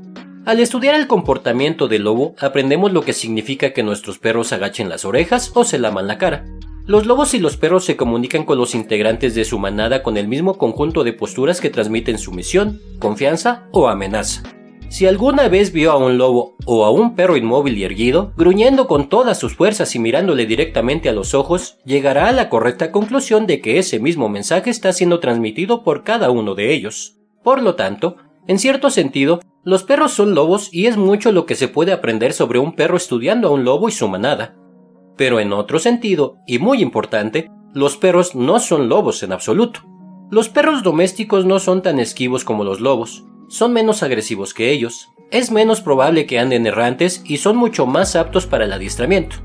Al 0.50 0.59
estudiar 0.59 0.97
el 0.97 1.07
comportamiento 1.07 1.87
del 1.87 2.02
lobo, 2.02 2.35
aprendemos 2.40 2.92
lo 2.92 3.02
que 3.02 3.12
significa 3.12 3.73
que 3.73 3.85
nuestros 3.85 4.19
perros 4.19 4.52
agachen 4.52 4.88
las 4.88 5.04
orejas 5.04 5.52
o 5.54 5.62
se 5.62 5.78
laman 5.78 6.09
la 6.09 6.19
cara. 6.19 6.45
Los 6.87 7.07
lobos 7.07 7.35
y 7.35 7.38
los 7.38 7.57
perros 7.57 7.85
se 7.85 7.97
comunican 7.97 8.45
con 8.45 8.59
los 8.59 8.75
integrantes 8.75 9.37
de 9.37 9.45
su 9.45 9.61
manada 9.61 10.02
con 10.02 10.16
el 10.16 10.26
mismo 10.26 10.59
conjunto 10.59 11.04
de 11.04 11.12
posturas 11.12 11.61
que 11.61 11.71
transmiten 11.71 12.19
sumisión, 12.19 12.80
confianza 12.99 13.69
o 13.71 13.87
amenaza. 13.87 14.42
Si 14.88 15.07
alguna 15.07 15.47
vez 15.49 15.73
vio 15.73 15.92
a 15.92 15.97
un 15.99 16.19
lobo 16.19 16.57
o 16.66 16.85
a 16.85 16.90
un 16.90 17.14
perro 17.14 17.37
inmóvil 17.37 17.78
y 17.78 17.85
erguido, 17.85 18.33
gruñendo 18.37 18.88
con 18.88 19.09
todas 19.09 19.38
sus 19.38 19.54
fuerzas 19.54 19.95
y 19.95 20.00
mirándole 20.00 20.47
directamente 20.47 21.09
a 21.09 21.12
los 21.12 21.33
ojos, 21.33 21.78
llegará 21.85 22.26
a 22.26 22.33
la 22.33 22.49
correcta 22.49 22.90
conclusión 22.90 23.47
de 23.47 23.61
que 23.61 23.78
ese 23.78 24.00
mismo 24.00 24.28
mensaje 24.28 24.71
está 24.71 24.92
siendo 24.92 25.21
transmitido 25.21 25.85
por 25.85 26.02
cada 26.02 26.33
uno 26.33 26.57
de 26.57 26.75
ellos. 26.75 27.19
Por 27.45 27.62
lo 27.62 27.76
tanto, 27.76 28.16
en 28.50 28.59
cierto 28.59 28.90
sentido, 28.90 29.38
los 29.62 29.85
perros 29.85 30.11
son 30.11 30.35
lobos 30.35 30.71
y 30.73 30.87
es 30.87 30.97
mucho 30.97 31.30
lo 31.30 31.47
que 31.47 31.54
se 31.54 31.69
puede 31.69 31.92
aprender 31.92 32.33
sobre 32.33 32.59
un 32.59 32.75
perro 32.75 32.97
estudiando 32.97 33.47
a 33.47 33.52
un 33.52 33.62
lobo 33.62 33.88
y 33.88 33.92
su 33.92 34.09
manada. 34.09 34.57
Pero 35.16 35.38
en 35.38 35.52
otro 35.52 35.78
sentido, 35.78 36.38
y 36.49 36.59
muy 36.59 36.83
importante, 36.83 37.49
los 37.75 37.97
perros 37.97 38.35
no 38.35 38.59
son 38.59 38.88
lobos 38.88 39.23
en 39.23 39.30
absoluto. 39.30 39.83
Los 40.33 40.49
perros 40.49 40.83
domésticos 40.83 41.45
no 41.45 41.61
son 41.61 41.80
tan 41.80 42.00
esquivos 42.00 42.45
como 42.45 42.64
los 42.64 42.80
lobos, 42.80 43.23
son 43.49 43.73
menos 43.73 44.02
agresivos 44.02 44.52
que 44.52 44.73
ellos, 44.73 45.11
es 45.30 45.52
menos 45.52 45.80
probable 45.80 46.26
que 46.26 46.40
anden 46.40 46.66
errantes 46.66 47.23
y 47.25 47.37
son 47.37 47.57
mucho 47.57 47.87
más 47.87 48.16
aptos 48.16 48.49
para 48.49 48.64
el 48.64 48.73
adiestramiento. 48.73 49.37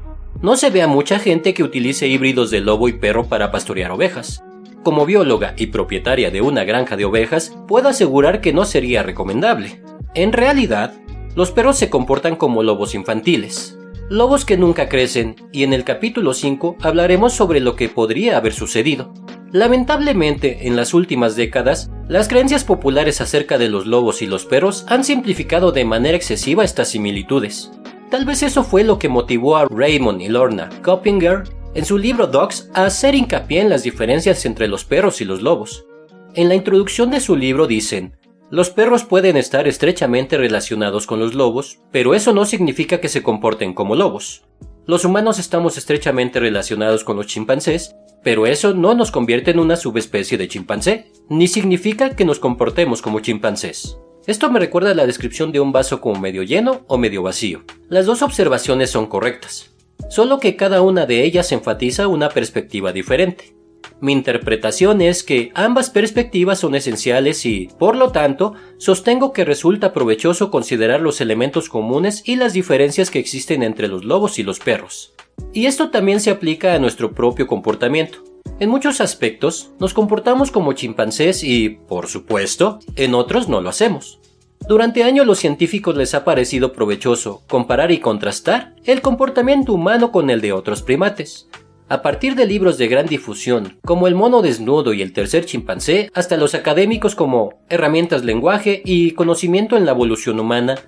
No 0.42 0.58
se 0.58 0.72
ve 0.72 0.82
a 0.82 0.88
mucha 0.88 1.20
gente 1.20 1.54
que 1.54 1.62
utilice 1.62 2.08
híbridos 2.08 2.50
de 2.50 2.62
lobo 2.62 2.90
y 2.90 2.94
perro 2.94 3.28
para 3.28 3.52
pastorear 3.52 3.92
ovejas. 3.92 4.44
Como 4.86 5.08
bióloga 5.08 5.56
y 5.58 5.66
propietaria 5.66 6.30
de 6.30 6.42
una 6.42 6.64
granja 6.64 6.96
de 6.96 7.06
ovejas, 7.06 7.58
puedo 7.68 7.90
asegurar 7.90 8.40
que 8.40 8.54
no 8.54 8.66
sería 8.66 9.02
recomendable. 9.02 9.82
En 10.14 10.32
realidad, 10.32 10.94
los 11.34 11.50
perros 11.50 11.80
se 11.80 11.90
comportan 11.90 12.36
como 12.36 12.62
lobos 12.62 12.94
infantiles, 12.94 13.80
lobos 14.10 14.46
que 14.46 14.58
nunca 14.58 14.88
crecen, 14.88 15.38
y 15.52 15.64
en 15.64 15.74
el 15.74 15.86
capítulo 15.86 16.36
5 16.36 16.76
hablaremos 16.84 17.34
sobre 17.34 17.62
lo 17.62 17.76
que 17.76 17.90
podría 17.90 18.38
haber 18.38 18.54
sucedido. 18.54 19.12
Lamentablemente, 19.52 20.68
en 20.68 20.76
las 20.76 20.94
últimas 20.94 21.36
décadas, 21.36 21.90
las 22.08 22.28
creencias 22.28 22.64
populares 22.64 23.22
acerca 23.22 23.58
de 23.58 23.70
los 23.70 23.88
lobos 23.88 24.22
y 24.22 24.28
los 24.28 24.46
perros 24.46 24.86
han 24.88 25.04
simplificado 25.04 25.72
de 25.72 25.84
manera 25.84 26.16
excesiva 26.16 26.64
estas 26.64 26.90
similitudes. 26.90 27.72
Tal 28.12 28.26
vez 28.26 28.44
eso 28.44 28.64
fue 28.64 28.84
lo 28.84 29.00
que 29.00 29.10
motivó 29.10 29.58
a 29.58 29.66
Raymond 29.66 30.22
y 30.22 30.28
Lorna 30.28 30.70
Coppinger 30.84 31.42
en 31.76 31.86
su 31.86 31.98
libro 31.98 32.28
Dogs 32.28 32.70
a 32.74 32.86
hacer 32.86 33.16
hincapié 33.16 33.62
en 33.62 33.70
las 33.70 33.84
diferencias 33.84 34.46
entre 34.46 34.68
los 34.68 34.86
perros 34.86 35.20
y 35.20 35.26
los 35.26 35.42
lobos. 35.42 35.86
En 36.34 36.48
la 36.48 36.56
introducción 36.56 37.12
de 37.12 37.20
su 37.20 37.36
libro 37.36 37.68
dicen, 37.68 38.16
los 38.50 38.70
perros 38.70 39.04
pueden 39.04 39.36
estar 39.36 39.68
estrechamente 39.68 40.38
relacionados 40.38 41.06
con 41.06 41.20
los 41.20 41.34
lobos, 41.34 41.80
pero 41.92 42.16
eso 42.16 42.34
no 42.34 42.46
significa 42.46 43.02
que 43.02 43.10
se 43.10 43.22
comporten 43.22 43.74
como 43.74 43.96
lobos. 43.96 44.44
Los 44.86 45.04
humanos 45.04 45.38
estamos 45.38 45.78
estrechamente 45.78 46.40
relacionados 46.40 47.04
con 47.04 47.18
los 47.18 47.28
chimpancés, 47.28 47.96
pero 48.24 48.48
eso 48.48 48.74
no 48.74 48.94
nos 48.94 49.12
convierte 49.12 49.52
en 49.52 49.60
una 49.60 49.76
subespecie 49.76 50.38
de 50.38 50.48
chimpancé, 50.48 51.12
ni 51.30 51.48
significa 51.48 52.16
que 52.16 52.24
nos 52.24 52.40
comportemos 52.40 53.02
como 53.02 53.20
chimpancés. 53.20 53.98
Esto 54.28 54.50
me 54.50 54.60
recuerda 54.60 54.92
a 54.92 54.96
la 54.96 55.06
descripción 55.06 55.52
de 55.52 55.60
un 55.60 55.72
vaso 55.72 56.00
como 56.00 56.22
medio 56.22 56.44
lleno 56.44 56.86
o 56.88 56.98
medio 56.98 57.22
vacío. 57.22 57.64
Las 57.90 58.06
dos 58.06 58.22
observaciones 58.22 58.90
son 58.90 59.08
correctas, 59.08 59.75
solo 60.10 60.40
que 60.40 60.56
cada 60.56 60.82
una 60.82 61.06
de 61.06 61.24
ellas 61.24 61.52
enfatiza 61.52 62.08
una 62.08 62.30
perspectiva 62.30 62.92
diferente. 62.92 63.56
Mi 64.02 64.12
interpretación 64.12 65.02
es 65.02 65.24
que 65.24 65.52
ambas 65.56 65.90
perspectivas 65.90 66.60
son 66.60 66.76
esenciales 66.76 67.46
y, 67.46 67.70
por 67.80 67.96
lo 67.96 68.12
tanto, 68.12 68.54
sostengo 68.78 69.32
que 69.32 69.46
resulta 69.46 69.94
provechoso 69.94 70.52
considerar 70.52 71.02
los 71.02 71.22
elementos 71.22 71.70
comunes 71.70 72.22
y 72.26 72.36
las 72.36 72.54
diferencias 72.54 73.10
que 73.10 73.20
existen 73.20 73.64
entre 73.64 73.88
los 73.88 74.04
lobos 74.04 74.38
y 74.38 74.44
los 74.44 74.60
perros. 74.60 75.14
Y 75.54 75.68
esto 75.68 75.90
también 75.90 76.20
se 76.20 76.32
aplica 76.32 76.74
a 76.74 76.80
nuestro 76.80 77.14
propio 77.14 77.48
comportamiento. 77.48 78.24
En 78.60 78.70
muchos 78.70 79.02
aspectos 79.02 79.72
nos 79.80 79.94
comportamos 79.94 80.52
como 80.52 80.74
chimpancés 80.74 81.44
y, 81.44 81.70
por 81.70 82.08
supuesto, 82.08 82.80
en 82.96 83.16
otros 83.16 83.50
no 83.50 83.62
lo 83.62 83.70
hacemos. 83.70 84.20
Durante 84.68 85.04
años 85.04 85.28
los 85.28 85.38
científicos 85.38 85.96
les 85.96 86.16
ha 86.16 86.24
parecido 86.24 86.74
provechoso 86.74 87.44
comparar 87.48 87.92
y 87.92 88.00
contrastar 88.00 88.74
el 88.84 89.02
comportamiento 89.02 89.74
humano 89.74 90.12
con 90.12 90.32
el 90.32 90.42
de 90.42 90.54
otros 90.54 90.82
primates. 90.82 91.48
A 91.88 92.02
partir 92.02 92.34
de 92.34 92.48
libros 92.48 92.80
de 92.80 92.88
gran 92.88 93.06
difusión, 93.06 93.78
como 93.86 94.08
El 94.08 94.16
mono 94.16 94.42
desnudo 94.42 94.94
y 94.94 95.04
El 95.04 95.14
tercer 95.14 95.46
chimpancé, 95.46 96.10
hasta 96.16 96.36
los 96.36 96.56
académicos 96.56 97.14
como 97.14 97.60
Herramientas 97.70 98.26
lenguaje 98.26 98.82
y 98.84 99.12
Conocimiento 99.12 99.78
en 99.78 99.86
la 99.86 99.92
evolución 99.92 100.40
humana, 100.40 100.80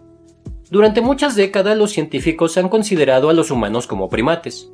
durante 0.72 1.02
muchas 1.02 1.36
décadas 1.36 1.78
los 1.78 1.92
científicos 1.92 2.58
han 2.58 2.70
considerado 2.70 3.30
a 3.30 3.34
los 3.34 3.52
humanos 3.52 3.86
como 3.86 4.10
primates. 4.10 4.72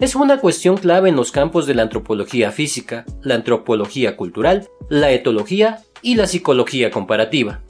Es 0.00 0.16
una 0.16 0.40
cuestión 0.40 0.76
clave 0.76 1.08
en 1.08 1.16
los 1.16 1.30
campos 1.30 1.66
de 1.66 1.74
la 1.76 1.82
antropología 1.82 2.50
física, 2.50 3.04
la 3.22 3.36
antropología 3.36 4.16
cultural, 4.16 4.68
la 4.88 5.12
etología 5.12 5.82
y 6.02 6.16
la 6.16 6.26
psicología 6.26 6.90
comparativa. 6.90 7.60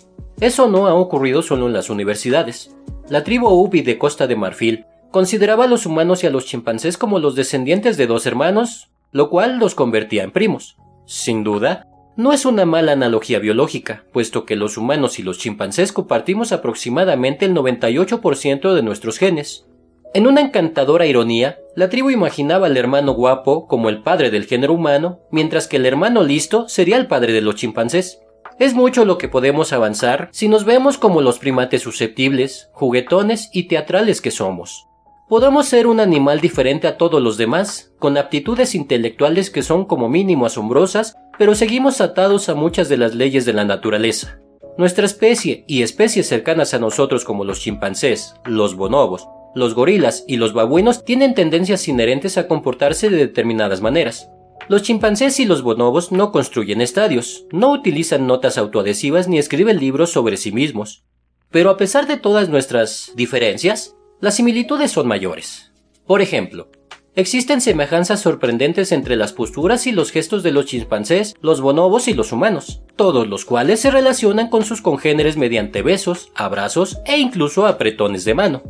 Eso 0.40 0.68
no 0.68 0.86
ha 0.86 0.94
ocurrido 0.94 1.42
solo 1.42 1.66
en 1.66 1.74
las 1.74 1.90
universidades. 1.90 2.74
La 3.10 3.24
tribu 3.24 3.48
Ubi 3.48 3.82
de 3.82 3.98
Costa 3.98 4.26
de 4.26 4.36
Marfil 4.36 4.86
consideraba 5.10 5.64
a 5.64 5.66
los 5.66 5.84
humanos 5.84 6.24
y 6.24 6.28
a 6.28 6.30
los 6.30 6.46
chimpancés 6.46 6.96
como 6.96 7.18
los 7.18 7.34
descendientes 7.34 7.98
de 7.98 8.06
dos 8.06 8.24
hermanos, 8.24 8.88
lo 9.12 9.28
cual 9.28 9.58
los 9.58 9.74
convertía 9.74 10.22
en 10.22 10.30
primos. 10.30 10.78
Sin 11.04 11.44
duda, 11.44 11.86
No 12.16 12.32
es 12.32 12.44
una 12.44 12.64
mala 12.66 12.92
analogía 12.92 13.38
biológica, 13.38 14.04
puesto 14.12 14.44
que 14.44 14.56
los 14.56 14.76
humanos 14.76 15.18
y 15.18 15.22
los 15.22 15.38
chimpancés 15.38 15.92
compartimos 15.92 16.52
aproximadamente 16.52 17.46
el 17.46 17.54
98% 17.54 18.74
de 18.74 18.82
nuestros 18.82 19.16
genes. 19.18 19.66
En 20.12 20.26
una 20.26 20.40
encantadora 20.40 21.06
ironía, 21.06 21.58
la 21.76 21.88
tribu 21.88 22.10
imaginaba 22.10 22.66
al 22.66 22.76
hermano 22.76 23.12
guapo 23.12 23.66
como 23.68 23.88
el 23.88 24.02
padre 24.02 24.30
del 24.30 24.46
género 24.46 24.74
humano, 24.74 25.20
mientras 25.30 25.68
que 25.68 25.76
el 25.76 25.86
hermano 25.86 26.22
listo 26.22 26.68
sería 26.68 26.96
el 26.96 27.06
padre 27.06 27.32
de 27.32 27.42
los 27.42 27.54
chimpancés. 27.54 28.20
Es 28.60 28.74
mucho 28.74 29.06
lo 29.06 29.16
que 29.16 29.26
podemos 29.26 29.72
avanzar 29.72 30.28
si 30.32 30.46
nos 30.46 30.66
vemos 30.66 30.98
como 30.98 31.22
los 31.22 31.38
primates 31.38 31.80
susceptibles, 31.80 32.68
juguetones 32.74 33.48
y 33.54 33.68
teatrales 33.68 34.20
que 34.20 34.30
somos. 34.30 34.86
Podemos 35.30 35.66
ser 35.66 35.86
un 35.86 35.98
animal 35.98 36.42
diferente 36.42 36.86
a 36.86 36.98
todos 36.98 37.22
los 37.22 37.38
demás, 37.38 37.94
con 37.98 38.18
aptitudes 38.18 38.74
intelectuales 38.74 39.48
que 39.48 39.62
son 39.62 39.86
como 39.86 40.10
mínimo 40.10 40.44
asombrosas, 40.44 41.16
pero 41.38 41.54
seguimos 41.54 42.02
atados 42.02 42.50
a 42.50 42.54
muchas 42.54 42.90
de 42.90 42.98
las 42.98 43.14
leyes 43.14 43.46
de 43.46 43.54
la 43.54 43.64
naturaleza. 43.64 44.40
Nuestra 44.76 45.06
especie 45.06 45.64
y 45.66 45.80
especies 45.80 46.28
cercanas 46.28 46.74
a 46.74 46.78
nosotros 46.78 47.24
como 47.24 47.44
los 47.44 47.60
chimpancés, 47.60 48.34
los 48.44 48.76
bonobos, 48.76 49.26
los 49.54 49.74
gorilas 49.74 50.22
y 50.28 50.36
los 50.36 50.52
babuinos 50.52 51.06
tienen 51.06 51.32
tendencias 51.32 51.88
inherentes 51.88 52.36
a 52.36 52.46
comportarse 52.46 53.08
de 53.08 53.16
determinadas 53.16 53.80
maneras. 53.80 54.28
Los 54.70 54.82
chimpancés 54.82 55.40
y 55.40 55.46
los 55.46 55.62
bonobos 55.62 56.12
no 56.12 56.30
construyen 56.30 56.80
estadios, 56.80 57.44
no 57.50 57.72
utilizan 57.72 58.28
notas 58.28 58.56
autoadhesivas 58.56 59.26
ni 59.26 59.36
escriben 59.36 59.80
libros 59.80 60.12
sobre 60.12 60.36
sí 60.36 60.52
mismos. 60.52 61.02
Pero 61.50 61.70
a 61.70 61.76
pesar 61.76 62.06
de 62.06 62.18
todas 62.18 62.48
nuestras 62.48 63.10
diferencias, 63.16 63.96
las 64.20 64.36
similitudes 64.36 64.92
son 64.92 65.08
mayores. 65.08 65.72
Por 66.06 66.22
ejemplo, 66.22 66.68
existen 67.16 67.60
semejanzas 67.60 68.20
sorprendentes 68.20 68.92
entre 68.92 69.16
las 69.16 69.32
posturas 69.32 69.88
y 69.88 69.90
los 69.90 70.12
gestos 70.12 70.44
de 70.44 70.52
los 70.52 70.66
chimpancés, 70.66 71.34
los 71.40 71.60
bonobos 71.60 72.06
y 72.06 72.14
los 72.14 72.30
humanos, 72.30 72.82
todos 72.94 73.26
los 73.26 73.44
cuales 73.44 73.80
se 73.80 73.90
relacionan 73.90 74.50
con 74.50 74.64
sus 74.64 74.82
congéneres 74.82 75.36
mediante 75.36 75.82
besos, 75.82 76.30
abrazos 76.36 76.98
e 77.06 77.18
incluso 77.18 77.66
apretones 77.66 78.24
de 78.24 78.34
mano. 78.34 78.62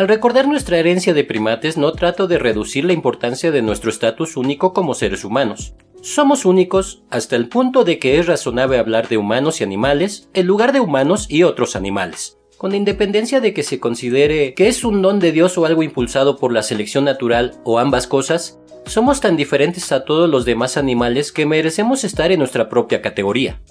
Al 0.00 0.08
recordar 0.08 0.48
nuestra 0.48 0.78
herencia 0.78 1.12
de 1.12 1.24
primates 1.24 1.76
no 1.76 1.92
trato 1.92 2.26
de 2.26 2.38
reducir 2.38 2.86
la 2.86 2.94
importancia 2.94 3.50
de 3.50 3.60
nuestro 3.60 3.90
estatus 3.90 4.38
único 4.38 4.72
como 4.72 4.94
seres 4.94 5.26
humanos. 5.26 5.74
Somos 6.00 6.46
únicos 6.46 7.02
hasta 7.10 7.36
el 7.36 7.50
punto 7.50 7.84
de 7.84 7.98
que 7.98 8.18
es 8.18 8.26
razonable 8.26 8.78
hablar 8.78 9.08
de 9.08 9.18
humanos 9.18 9.60
y 9.60 9.64
animales 9.64 10.30
en 10.32 10.46
lugar 10.46 10.72
de 10.72 10.80
humanos 10.80 11.26
y 11.28 11.42
otros 11.42 11.76
animales 11.76 12.38
con 12.56 12.74
independencia 12.74 13.40
de 13.40 13.52
que 13.52 13.62
se 13.62 13.78
considere 13.78 14.54
que 14.54 14.68
es 14.68 14.84
un 14.84 15.02
don 15.02 15.18
de 15.18 15.32
Dios 15.32 15.58
o 15.58 15.66
algo 15.66 15.82
impulsado 15.82 16.38
por 16.38 16.50
la 16.50 16.62
selección 16.62 17.04
natural 17.04 17.54
o 17.64 17.78
ambas 17.78 18.06
cosas, 18.06 18.58
somos 18.86 19.20
tan 19.20 19.36
diferentes 19.36 19.92
a 19.92 20.04
todos 20.06 20.30
los 20.30 20.46
demás 20.46 20.78
animales 20.78 21.30
que 21.32 21.44
merecemos 21.46 22.04
estar 22.04 22.32
en 22.32 22.38
nuestra 22.38 22.68
propia 22.68 23.00
categoría. 23.02 23.62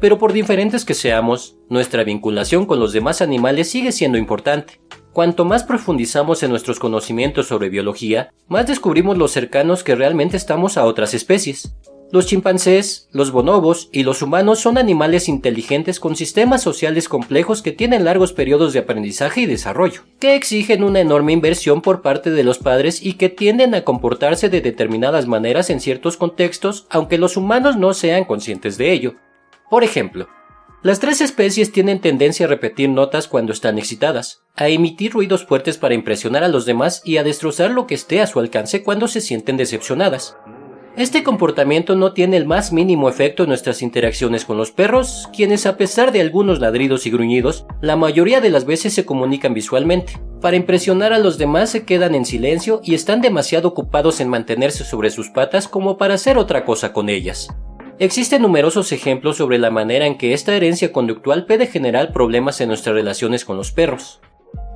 Pero 0.00 0.18
por 0.18 0.32
diferentes 0.32 0.84
que 0.84 0.94
seamos, 0.94 1.56
nuestra 1.68 2.04
vinculación 2.04 2.66
con 2.66 2.78
los 2.78 2.92
demás 2.92 3.20
animales 3.20 3.68
sigue 3.68 3.90
siendo 3.90 4.16
importante. 4.16 4.80
Cuanto 5.16 5.46
más 5.46 5.64
profundizamos 5.64 6.42
en 6.42 6.50
nuestros 6.50 6.78
conocimientos 6.78 7.46
sobre 7.46 7.70
biología, 7.70 8.34
más 8.48 8.66
descubrimos 8.66 9.16
lo 9.16 9.28
cercanos 9.28 9.82
que 9.82 9.94
realmente 9.94 10.36
estamos 10.36 10.76
a 10.76 10.84
otras 10.84 11.14
especies. 11.14 11.74
Los 12.12 12.26
chimpancés, 12.26 13.08
los 13.12 13.30
bonobos 13.30 13.88
y 13.92 14.02
los 14.02 14.20
humanos 14.20 14.58
son 14.58 14.76
animales 14.76 15.30
inteligentes 15.30 16.00
con 16.00 16.16
sistemas 16.16 16.62
sociales 16.62 17.08
complejos 17.08 17.62
que 17.62 17.72
tienen 17.72 18.04
largos 18.04 18.34
periodos 18.34 18.74
de 18.74 18.80
aprendizaje 18.80 19.40
y 19.40 19.46
desarrollo, 19.46 20.02
que 20.20 20.34
exigen 20.34 20.84
una 20.84 21.00
enorme 21.00 21.32
inversión 21.32 21.80
por 21.80 22.02
parte 22.02 22.30
de 22.30 22.44
los 22.44 22.58
padres 22.58 23.02
y 23.02 23.14
que 23.14 23.30
tienden 23.30 23.74
a 23.74 23.84
comportarse 23.84 24.50
de 24.50 24.60
determinadas 24.60 25.26
maneras 25.26 25.70
en 25.70 25.80
ciertos 25.80 26.18
contextos, 26.18 26.86
aunque 26.90 27.16
los 27.16 27.38
humanos 27.38 27.78
no 27.78 27.94
sean 27.94 28.26
conscientes 28.26 28.76
de 28.76 28.92
ello. 28.92 29.14
Por 29.70 29.82
ejemplo, 29.82 30.28
las 30.86 31.00
tres 31.00 31.20
especies 31.20 31.72
tienen 31.72 32.00
tendencia 32.00 32.46
a 32.46 32.48
repetir 32.48 32.88
notas 32.88 33.26
cuando 33.26 33.52
están 33.52 33.76
excitadas, 33.76 34.44
a 34.54 34.68
emitir 34.68 35.10
ruidos 35.10 35.44
fuertes 35.44 35.78
para 35.78 35.94
impresionar 35.94 36.44
a 36.44 36.48
los 36.48 36.64
demás 36.64 37.02
y 37.04 37.16
a 37.16 37.24
destrozar 37.24 37.72
lo 37.72 37.88
que 37.88 37.96
esté 37.96 38.20
a 38.20 38.28
su 38.28 38.38
alcance 38.38 38.84
cuando 38.84 39.08
se 39.08 39.20
sienten 39.20 39.56
decepcionadas. 39.56 40.36
Este 40.96 41.24
comportamiento 41.24 41.96
no 41.96 42.12
tiene 42.12 42.36
el 42.36 42.46
más 42.46 42.72
mínimo 42.72 43.08
efecto 43.08 43.42
en 43.42 43.48
nuestras 43.48 43.82
interacciones 43.82 44.44
con 44.44 44.58
los 44.58 44.70
perros, 44.70 45.28
quienes 45.34 45.66
a 45.66 45.76
pesar 45.76 46.12
de 46.12 46.20
algunos 46.20 46.60
ladridos 46.60 47.04
y 47.04 47.10
gruñidos, 47.10 47.66
la 47.80 47.96
mayoría 47.96 48.40
de 48.40 48.50
las 48.50 48.64
veces 48.64 48.94
se 48.94 49.04
comunican 49.04 49.54
visualmente. 49.54 50.20
Para 50.40 50.56
impresionar 50.56 51.12
a 51.12 51.18
los 51.18 51.36
demás 51.36 51.68
se 51.68 51.84
quedan 51.84 52.14
en 52.14 52.24
silencio 52.24 52.80
y 52.84 52.94
están 52.94 53.22
demasiado 53.22 53.66
ocupados 53.66 54.20
en 54.20 54.28
mantenerse 54.28 54.84
sobre 54.84 55.10
sus 55.10 55.30
patas 55.30 55.66
como 55.66 55.98
para 55.98 56.14
hacer 56.14 56.38
otra 56.38 56.64
cosa 56.64 56.92
con 56.92 57.08
ellas. 57.08 57.48
Existen 57.98 58.42
numerosos 58.42 58.92
ejemplos 58.92 59.36
sobre 59.36 59.58
la 59.58 59.70
manera 59.70 60.06
en 60.06 60.18
que 60.18 60.34
esta 60.34 60.54
herencia 60.54 60.92
conductual 60.92 61.46
puede 61.46 61.66
generar 61.66 62.12
problemas 62.12 62.60
en 62.60 62.68
nuestras 62.68 62.94
relaciones 62.94 63.44
con 63.44 63.56
los 63.56 63.72
perros. 63.72 64.20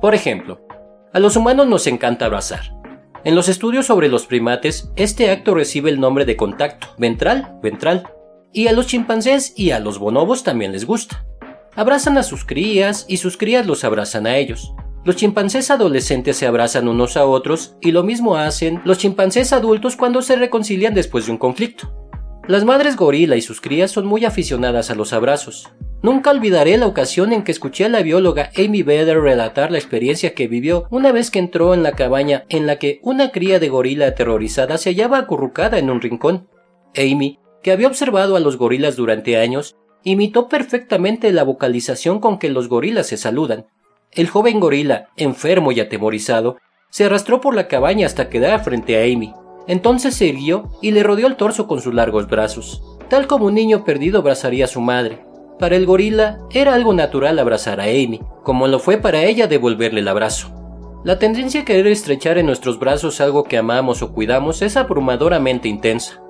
Por 0.01 0.15
ejemplo, 0.15 0.65
a 1.13 1.19
los 1.19 1.35
humanos 1.35 1.67
nos 1.67 1.85
encanta 1.87 2.25
abrazar, 2.25 2.81
en 3.23 3.35
los 3.35 3.49
estudios 3.49 3.85
sobre 3.85 4.09
los 4.09 4.25
primates, 4.25 4.91
este 4.95 5.29
acto 5.29 5.53
recibe 5.53 5.91
el 5.91 5.99
nombre 5.99 6.25
de 6.25 6.35
contacto 6.35 6.87
ventral, 6.97 7.59
ventral, 7.61 8.09
y 8.51 8.65
a 8.65 8.71
los 8.71 8.87
chimpancés 8.87 9.53
y 9.55 9.71
a 9.71 9.79
los 9.79 9.99
bonobos 9.99 10.43
también 10.43 10.71
les 10.71 10.85
gusta. 10.85 11.23
Abrazan 11.75 12.17
a 12.17 12.23
sus 12.23 12.43
crías 12.43 13.05
y 13.07 13.17
sus 13.17 13.37
crías 13.37 13.67
los 13.67 13.83
abrazan 13.83 14.25
a 14.25 14.37
ellos. 14.37 14.73
Los 15.05 15.17
chimpancés 15.17 15.69
adolescentes 15.69 16.37
se 16.37 16.47
abrazan 16.47 16.87
unos 16.87 17.15
a 17.15 17.25
otros 17.25 17.75
y 17.79 17.91
lo 17.91 18.01
mismo 18.01 18.37
hacen 18.37 18.81
los 18.85 18.97
chimpancés 18.97 19.53
adultos 19.53 19.95
cuando 19.95 20.23
se 20.23 20.35
reconcilian 20.35 20.95
después 20.95 21.27
de 21.27 21.33
un 21.33 21.37
conflicto. 21.37 22.00
Las 22.51 22.65
madres 22.65 22.97
gorila 22.97 23.37
y 23.37 23.41
sus 23.41 23.61
crías 23.61 23.91
son 23.91 24.05
muy 24.05 24.25
aficionadas 24.25 24.91
a 24.91 24.95
los 24.95 25.13
abrazos. 25.13 25.69
Nunca 26.01 26.31
olvidaré 26.31 26.75
la 26.75 26.85
ocasión 26.85 27.31
en 27.31 27.45
que 27.45 27.53
escuché 27.53 27.85
a 27.85 27.87
la 27.87 28.01
bióloga 28.01 28.51
Amy 28.57 28.83
Vedder 28.83 29.21
relatar 29.21 29.71
la 29.71 29.77
experiencia 29.77 30.33
que 30.33 30.49
vivió 30.49 30.85
una 30.89 31.13
vez 31.13 31.31
que 31.31 31.39
entró 31.39 31.73
en 31.73 31.81
la 31.81 31.93
cabaña 31.93 32.43
en 32.49 32.67
la 32.67 32.75
que 32.75 32.99
una 33.03 33.31
cría 33.31 33.57
de 33.59 33.69
gorila 33.69 34.07
aterrorizada 34.07 34.77
se 34.77 34.89
hallaba 34.89 35.19
acurrucada 35.19 35.79
en 35.79 35.89
un 35.89 36.01
rincón. 36.01 36.49
Amy, 36.93 37.39
que 37.63 37.71
había 37.71 37.87
observado 37.87 38.35
a 38.35 38.41
los 38.41 38.57
gorilas 38.57 38.97
durante 38.97 39.37
años, 39.37 39.77
imitó 40.03 40.49
perfectamente 40.49 41.31
la 41.31 41.43
vocalización 41.43 42.19
con 42.19 42.37
que 42.37 42.49
los 42.49 42.67
gorilas 42.67 43.07
se 43.07 43.15
saludan. 43.15 43.67
El 44.11 44.27
joven 44.27 44.59
gorila, 44.59 45.07
enfermo 45.15 45.71
y 45.71 45.79
atemorizado, 45.79 46.57
se 46.89 47.05
arrastró 47.05 47.39
por 47.39 47.55
la 47.55 47.69
cabaña 47.69 48.07
hasta 48.07 48.27
quedar 48.27 48.61
frente 48.61 48.97
a 48.97 49.05
Amy. 49.05 49.33
Entonces 49.71 50.15
se 50.15 50.25
irguió 50.25 50.69
y 50.81 50.91
le 50.91 51.01
rodeó 51.01 51.27
el 51.27 51.37
torso 51.37 51.65
con 51.65 51.79
sus 51.79 51.93
largos 51.93 52.27
brazos, 52.27 52.83
tal 53.09 53.25
como 53.25 53.45
un 53.45 53.53
niño 53.53 53.85
perdido 53.85 54.19
abrazaría 54.19 54.65
a 54.65 54.67
su 54.67 54.81
madre. 54.81 55.25
Para 55.59 55.77
el 55.77 55.85
gorila 55.85 56.39
era 56.51 56.73
algo 56.73 56.93
natural 56.93 57.39
abrazar 57.39 57.79
a 57.79 57.85
Amy, 57.85 58.19
como 58.43 58.67
lo 58.67 58.79
fue 58.79 58.97
para 58.97 59.23
ella 59.23 59.47
devolverle 59.47 60.01
el 60.01 60.09
abrazo. 60.09 60.49
La 61.05 61.19
tendencia 61.19 61.61
a 61.61 61.63
querer 61.63 61.87
estrechar 61.87 62.37
en 62.37 62.47
nuestros 62.47 62.79
brazos 62.79 63.21
algo 63.21 63.45
que 63.45 63.57
amamos 63.57 64.01
o 64.01 64.11
cuidamos 64.11 64.61
es 64.61 64.75
abrumadoramente 64.75 65.69
intensa. 65.69 66.21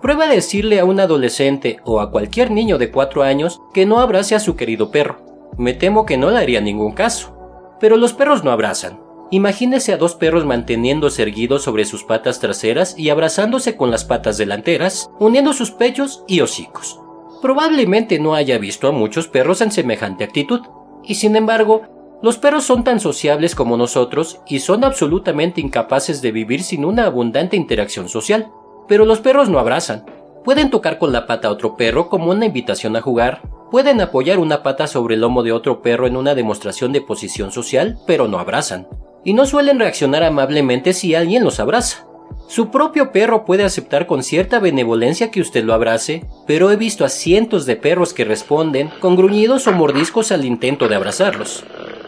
Prueba 0.00 0.28
decirle 0.28 0.78
a 0.78 0.84
un 0.84 1.00
adolescente 1.00 1.80
o 1.84 1.98
a 1.98 2.12
cualquier 2.12 2.52
niño 2.52 2.78
de 2.78 2.92
4 2.92 3.24
años 3.24 3.60
que 3.72 3.86
no 3.86 3.98
abrace 3.98 4.36
a 4.36 4.40
su 4.40 4.54
querido 4.54 4.92
perro. 4.92 5.16
Me 5.58 5.72
temo 5.74 6.06
que 6.06 6.16
no 6.16 6.30
le 6.30 6.38
haría 6.38 6.60
ningún 6.60 6.92
caso. 6.92 7.36
Pero 7.80 7.96
los 7.96 8.12
perros 8.12 8.44
no 8.44 8.52
abrazan. 8.52 9.00
Imagínese 9.34 9.92
a 9.92 9.96
dos 9.96 10.14
perros 10.14 10.44
manteniéndose 10.44 11.22
erguidos 11.22 11.62
sobre 11.62 11.84
sus 11.84 12.04
patas 12.04 12.38
traseras 12.38 12.96
y 12.96 13.10
abrazándose 13.10 13.76
con 13.76 13.90
las 13.90 14.04
patas 14.04 14.38
delanteras, 14.38 15.10
uniendo 15.18 15.52
sus 15.52 15.72
pechos 15.72 16.22
y 16.28 16.40
hocicos 16.40 17.00
probablemente 17.44 18.18
no 18.18 18.34
haya 18.34 18.56
visto 18.56 18.88
a 18.88 18.92
muchos 18.92 19.28
perros 19.28 19.60
en 19.60 19.70
semejante 19.70 20.24
actitud, 20.24 20.62
y 21.02 21.16
sin 21.16 21.36
embargo, 21.36 21.82
los 22.22 22.38
perros 22.38 22.64
son 22.64 22.84
tan 22.84 23.00
sociables 23.00 23.54
como 23.54 23.76
nosotros 23.76 24.40
y 24.46 24.60
son 24.60 24.82
absolutamente 24.82 25.60
incapaces 25.60 26.22
de 26.22 26.32
vivir 26.32 26.62
sin 26.62 26.86
una 26.86 27.04
abundante 27.04 27.54
interacción 27.54 28.08
social. 28.08 28.50
Pero 28.88 29.04
los 29.04 29.20
perros 29.20 29.50
no 29.50 29.58
abrazan. 29.58 30.06
Pueden 30.42 30.70
tocar 30.70 30.96
con 30.96 31.12
la 31.12 31.26
pata 31.26 31.48
a 31.48 31.50
otro 31.50 31.76
perro 31.76 32.08
como 32.08 32.30
una 32.30 32.46
invitación 32.46 32.96
a 32.96 33.02
jugar, 33.02 33.42
pueden 33.70 34.00
apoyar 34.00 34.38
una 34.38 34.62
pata 34.62 34.86
sobre 34.86 35.16
el 35.16 35.20
lomo 35.20 35.42
de 35.42 35.52
otro 35.52 35.82
perro 35.82 36.06
en 36.06 36.16
una 36.16 36.34
demostración 36.34 36.92
de 36.92 37.02
posición 37.02 37.52
social, 37.52 37.98
pero 38.06 38.26
no 38.26 38.38
abrazan. 38.38 38.88
Y 39.24 39.32
no 39.32 39.46
suelen 39.46 39.78
reaccionar 39.78 40.22
amablemente 40.22 40.92
si 40.92 41.14
alguien 41.14 41.44
los 41.44 41.60
abraza. 41.60 42.06
Su 42.46 42.70
propio 42.70 43.10
perro 43.10 43.44
puede 43.44 43.64
aceptar 43.64 44.06
con 44.06 44.22
cierta 44.22 44.60
benevolencia 44.60 45.30
que 45.30 45.40
usted 45.40 45.64
lo 45.64 45.72
abrace, 45.72 46.26
pero 46.46 46.70
he 46.70 46.76
visto 46.76 47.04
a 47.04 47.08
cientos 47.08 47.64
de 47.64 47.76
perros 47.76 48.12
que 48.12 48.24
responden 48.24 48.90
con 49.00 49.16
gruñidos 49.16 49.66
o 49.66 49.72
mordiscos 49.72 50.30
al 50.30 50.44
intento 50.44 50.86
de 50.86 50.94
abrazarlos. 50.94 51.64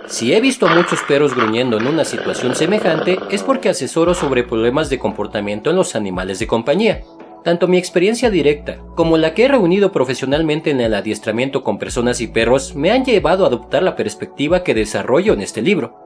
Si 0.08 0.32
he 0.32 0.40
visto 0.40 0.68
a 0.68 0.74
muchos 0.74 1.02
perros 1.02 1.34
gruñendo 1.34 1.78
en 1.78 1.86
una 1.86 2.04
situación 2.04 2.54
semejante 2.54 3.18
es 3.30 3.42
porque 3.42 3.70
asesoro 3.70 4.14
sobre 4.14 4.44
problemas 4.44 4.88
de 4.88 4.98
comportamiento 4.98 5.70
en 5.70 5.76
los 5.76 5.96
animales 5.96 6.38
de 6.38 6.46
compañía. 6.46 7.02
Tanto 7.42 7.66
mi 7.66 7.76
experiencia 7.76 8.30
directa 8.30 8.78
como 8.94 9.16
la 9.16 9.34
que 9.34 9.44
he 9.44 9.48
reunido 9.48 9.90
profesionalmente 9.90 10.70
en 10.70 10.80
el 10.80 10.94
adiestramiento 10.94 11.64
con 11.64 11.78
personas 11.78 12.20
y 12.20 12.28
perros 12.28 12.76
me 12.76 12.90
han 12.90 13.04
llevado 13.04 13.44
a 13.44 13.48
adoptar 13.48 13.82
la 13.82 13.96
perspectiva 13.96 14.62
que 14.62 14.74
desarrollo 14.74 15.32
en 15.32 15.42
este 15.42 15.62
libro. 15.62 16.05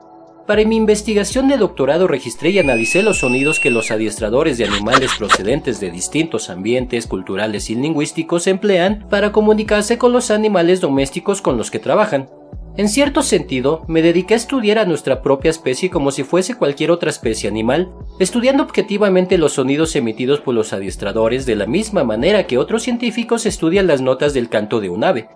Para 0.51 0.65
mi 0.65 0.75
investigación 0.75 1.47
de 1.47 1.55
doctorado 1.55 2.09
registré 2.09 2.49
y 2.49 2.59
analicé 2.59 3.03
los 3.03 3.19
sonidos 3.19 3.61
que 3.61 3.69
los 3.69 3.89
adiestradores 3.89 4.57
de 4.57 4.65
animales 4.65 5.11
procedentes 5.17 5.79
de 5.79 5.89
distintos 5.91 6.49
ambientes 6.49 7.07
culturales 7.07 7.69
y 7.69 7.75
lingüísticos 7.75 8.47
emplean 8.47 9.07
para 9.09 9.31
comunicarse 9.31 9.97
con 9.97 10.11
los 10.11 10.29
animales 10.29 10.81
domésticos 10.81 11.41
con 11.41 11.55
los 11.55 11.71
que 11.71 11.79
trabajan. 11.79 12.29
En 12.75 12.89
cierto 12.89 13.23
sentido, 13.23 13.85
me 13.87 14.01
dediqué 14.01 14.33
a 14.33 14.37
estudiar 14.37 14.77
a 14.77 14.83
nuestra 14.83 15.21
propia 15.21 15.51
especie 15.51 15.89
como 15.89 16.11
si 16.11 16.23
fuese 16.23 16.55
cualquier 16.55 16.91
otra 16.91 17.11
especie 17.11 17.49
animal, 17.49 17.89
estudiando 18.19 18.63
objetivamente 18.63 19.37
los 19.37 19.53
sonidos 19.53 19.95
emitidos 19.95 20.41
por 20.41 20.53
los 20.53 20.73
adiestradores 20.73 21.45
de 21.45 21.55
la 21.55 21.65
misma 21.65 22.03
manera 22.03 22.45
que 22.45 22.57
otros 22.57 22.83
científicos 22.83 23.45
estudian 23.45 23.87
las 23.87 24.01
notas 24.01 24.33
del 24.33 24.49
canto 24.49 24.81
de 24.81 24.89
un 24.89 25.05
ave. 25.05 25.29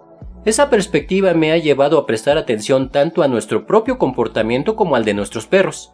Esa 0.46 0.70
perspectiva 0.70 1.34
me 1.34 1.52
ha 1.52 1.58
llevado 1.58 1.98
a 1.98 2.06
prestar 2.06 2.38
atención 2.38 2.92
tanto 2.92 3.24
a 3.24 3.28
nuestro 3.28 3.66
propio 3.66 3.98
comportamiento 3.98 4.76
como 4.76 4.96
al 4.96 5.04
de 5.04 5.16
nuestros 5.16 5.48
perros. 5.48 5.92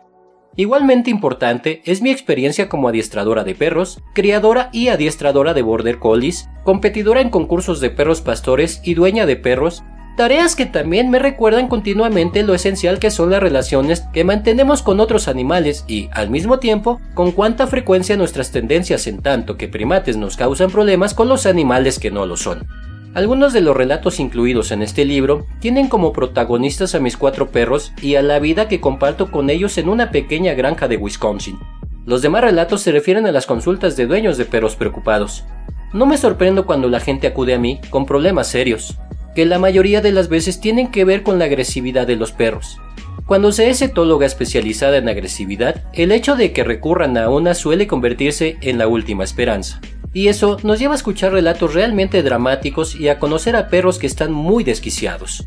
Igualmente 0.58 1.10
importante 1.10 1.82
es 1.86 2.02
mi 2.02 2.10
experiencia 2.10 2.68
como 2.68 2.90
adiestradora 2.90 3.46
de 3.46 3.56
perros, 3.56 4.02
criadora 4.14 4.70
y 4.74 4.90
adiestradora 4.90 5.54
de 5.54 5.62
border 5.62 6.00
collies, 6.00 6.50
competidora 6.66 7.22
en 7.22 7.30
concursos 7.30 7.80
de 7.80 7.92
perros 7.92 8.20
pastores 8.20 8.82
y 8.84 8.94
dueña 8.94 9.26
de 9.26 9.38
perros, 9.38 9.86
tareas 10.18 10.58
que 10.58 10.66
también 10.66 11.10
me 11.10 11.20
recuerdan 11.20 11.70
continuamente 11.70 12.44
lo 12.44 12.54
esencial 12.54 13.00
que 13.00 13.10
son 13.10 13.30
las 13.30 13.42
relaciones 13.42 14.02
que 14.12 14.26
mantenemos 14.26 14.82
con 14.82 15.00
otros 15.00 15.30
animales 15.30 15.86
y, 15.88 16.10
al 16.12 16.30
mismo 16.30 16.60
tiempo, 16.60 17.00
con 17.14 17.32
cuánta 17.32 17.68
frecuencia 17.68 18.18
nuestras 18.18 18.52
tendencias 18.52 19.08
en 19.08 19.22
tanto 19.22 19.56
que 19.56 19.70
primates 19.70 20.18
nos 20.18 20.36
causan 20.36 20.70
problemas 20.70 21.14
con 21.14 21.30
los 21.30 21.46
animales 21.46 21.98
que 21.98 22.12
no 22.12 22.26
lo 22.26 22.36
son. 22.36 22.68
Algunos 23.14 23.52
de 23.52 23.60
los 23.60 23.76
relatos 23.76 24.22
incluidos 24.22 24.72
en 24.72 24.82
este 24.82 25.04
libro 25.04 25.46
tienen 25.60 25.90
como 25.90 26.14
protagonistas 26.14 26.96
a 26.96 27.00
mis 27.02 27.18
cuatro 27.18 27.52
perros 27.52 27.92
y 28.02 28.16
a 28.16 28.22
la 28.22 28.40
vida 28.40 28.70
que 28.70 28.80
comparto 28.80 29.32
con 29.32 29.50
ellos 29.50 29.78
en 29.78 29.90
una 29.90 30.12
pequeña 30.12 30.54
granja 30.54 30.88
de 30.88 30.96
Wisconsin. 30.96 31.60
Los 32.06 32.22
demás 32.22 32.42
relatos 32.42 32.82
se 32.82 32.94
refieren 32.94 33.26
a 33.28 33.34
las 33.34 33.46
consultas 33.46 33.98
de 33.98 34.06
dueños 34.06 34.38
de 34.38 34.46
perros 34.46 34.78
preocupados. 34.78 35.44
No 35.92 36.06
me 36.06 36.18
sorprendo 36.18 36.66
cuando 36.66 36.88
la 36.88 37.02
gente 37.02 37.28
acude 37.28 37.54
a 37.54 37.60
mí 37.60 37.82
con 37.90 38.06
problemas 38.06 38.48
serios, 38.48 38.98
que 39.36 39.46
la 39.46 39.60
mayoría 39.60 40.00
de 40.00 40.14
las 40.14 40.30
veces 40.30 40.62
tienen 40.62 40.90
que 40.90 41.04
ver 41.04 41.22
con 41.22 41.38
la 41.38 41.46
agresividad 41.46 42.08
de 42.08 42.16
los 42.16 42.32
perros. 42.32 42.78
Cuando 43.26 43.52
se 43.52 43.70
es 43.70 43.82
etóloga 43.82 44.26
especializada 44.26 44.96
en 44.96 45.10
agresividad, 45.10 45.84
el 45.92 46.14
hecho 46.14 46.38
de 46.38 46.54
que 46.54 46.64
recurran 46.64 47.18
a 47.18 47.30
una 47.30 47.56
suele 47.56 47.88
convertirse 47.88 48.56
en 48.62 48.78
la 48.78 48.88
última 48.88 49.26
esperanza 49.26 49.82
y 50.14 50.28
eso 50.28 50.58
nos 50.64 50.80
lleva 50.80 50.94
a 50.94 50.98
escuchar 50.98 51.32
relatos 51.32 51.74
realmente 51.74 52.24
dramáticos 52.24 52.96
y 52.96 53.10
a 53.10 53.20
conocer 53.20 53.56
a 53.56 53.70
perros 53.70 54.00
que 54.00 54.08
están 54.08 54.32
muy 54.32 54.64
desquiciados. 54.64 55.46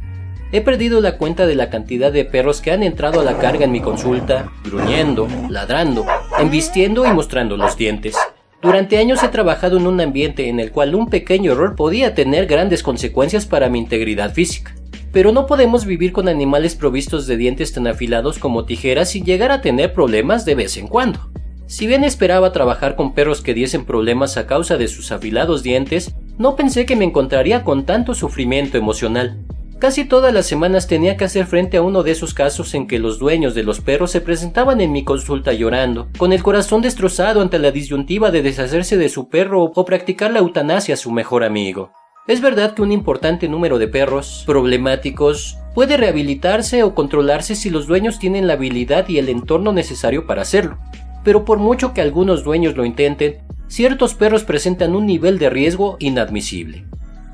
He 0.52 0.60
perdido 0.60 1.00
la 1.00 1.18
cuenta 1.18 1.46
de 1.46 1.56
la 1.56 1.68
cantidad 1.68 2.12
de 2.12 2.24
perros 2.24 2.60
que 2.60 2.70
han 2.70 2.82
entrado 2.82 3.20
a 3.20 3.24
la 3.24 3.38
carga 3.38 3.64
en 3.64 3.72
mi 3.72 3.80
consulta, 3.80 4.52
gruñendo, 4.64 5.26
ladrando, 5.50 6.06
embistiendo 6.38 7.04
y 7.04 7.12
mostrando 7.12 7.56
los 7.56 7.76
dientes. 7.76 8.16
Durante 8.62 8.96
años 8.96 9.22
he 9.22 9.28
trabajado 9.28 9.76
en 9.76 9.86
un 9.86 10.00
ambiente 10.00 10.48
en 10.48 10.60
el 10.60 10.70
cual 10.70 10.94
un 10.94 11.10
pequeño 11.10 11.52
error 11.52 11.76
podía 11.76 12.14
tener 12.14 12.46
grandes 12.46 12.82
consecuencias 12.82 13.46
para 13.46 13.68
mi 13.68 13.78
integridad 13.78 14.32
física. 14.32 14.74
Pero 15.12 15.32
no 15.32 15.46
podemos 15.46 15.84
vivir 15.84 16.12
con 16.12 16.28
animales 16.28 16.74
provistos 16.74 17.26
de 17.26 17.36
dientes 17.36 17.72
tan 17.72 17.86
afilados 17.86 18.38
como 18.38 18.64
tijeras 18.64 19.10
sin 19.10 19.24
llegar 19.24 19.50
a 19.50 19.60
tener 19.60 19.92
problemas 19.92 20.44
de 20.44 20.54
vez 20.54 20.76
en 20.76 20.88
cuando. 20.88 21.30
Si 21.74 21.88
bien 21.88 22.04
esperaba 22.04 22.52
trabajar 22.52 22.94
con 22.94 23.14
perros 23.14 23.40
que 23.40 23.52
diesen 23.52 23.84
problemas 23.84 24.36
a 24.36 24.46
causa 24.46 24.76
de 24.76 24.86
sus 24.86 25.10
afilados 25.10 25.64
dientes, 25.64 26.14
no 26.38 26.54
pensé 26.54 26.86
que 26.86 26.94
me 26.94 27.04
encontraría 27.04 27.64
con 27.64 27.84
tanto 27.84 28.14
sufrimiento 28.14 28.78
emocional. 28.78 29.44
Casi 29.80 30.04
todas 30.04 30.32
las 30.32 30.46
semanas 30.46 30.86
tenía 30.86 31.16
que 31.16 31.24
hacer 31.24 31.46
frente 31.46 31.78
a 31.78 31.82
uno 31.82 32.04
de 32.04 32.12
esos 32.12 32.32
casos 32.32 32.74
en 32.74 32.86
que 32.86 33.00
los 33.00 33.18
dueños 33.18 33.56
de 33.56 33.64
los 33.64 33.80
perros 33.80 34.12
se 34.12 34.20
presentaban 34.20 34.80
en 34.80 34.92
mi 34.92 35.02
consulta 35.02 35.52
llorando, 35.52 36.06
con 36.16 36.32
el 36.32 36.44
corazón 36.44 36.80
destrozado 36.80 37.40
ante 37.40 37.58
la 37.58 37.72
disyuntiva 37.72 38.30
de 38.30 38.42
deshacerse 38.42 38.96
de 38.96 39.08
su 39.08 39.28
perro 39.28 39.64
o 39.64 39.84
practicar 39.84 40.30
la 40.30 40.38
eutanasia 40.38 40.94
a 40.94 40.96
su 40.96 41.10
mejor 41.10 41.42
amigo. 41.42 41.90
Es 42.28 42.40
verdad 42.40 42.74
que 42.74 42.82
un 42.82 42.92
importante 42.92 43.48
número 43.48 43.78
de 43.78 43.88
perros 43.88 44.44
problemáticos 44.46 45.58
puede 45.74 45.96
rehabilitarse 45.96 46.84
o 46.84 46.94
controlarse 46.94 47.56
si 47.56 47.68
los 47.68 47.88
dueños 47.88 48.20
tienen 48.20 48.46
la 48.46 48.52
habilidad 48.52 49.08
y 49.08 49.18
el 49.18 49.28
entorno 49.28 49.72
necesario 49.72 50.24
para 50.24 50.42
hacerlo 50.42 50.78
pero 51.24 51.44
por 51.44 51.58
mucho 51.58 51.92
que 51.94 52.02
algunos 52.02 52.44
dueños 52.44 52.76
lo 52.76 52.84
intenten, 52.84 53.38
ciertos 53.66 54.14
perros 54.14 54.44
presentan 54.44 54.94
un 54.94 55.06
nivel 55.06 55.38
de 55.38 55.50
riesgo 55.50 55.96
inadmisible. 55.98 56.84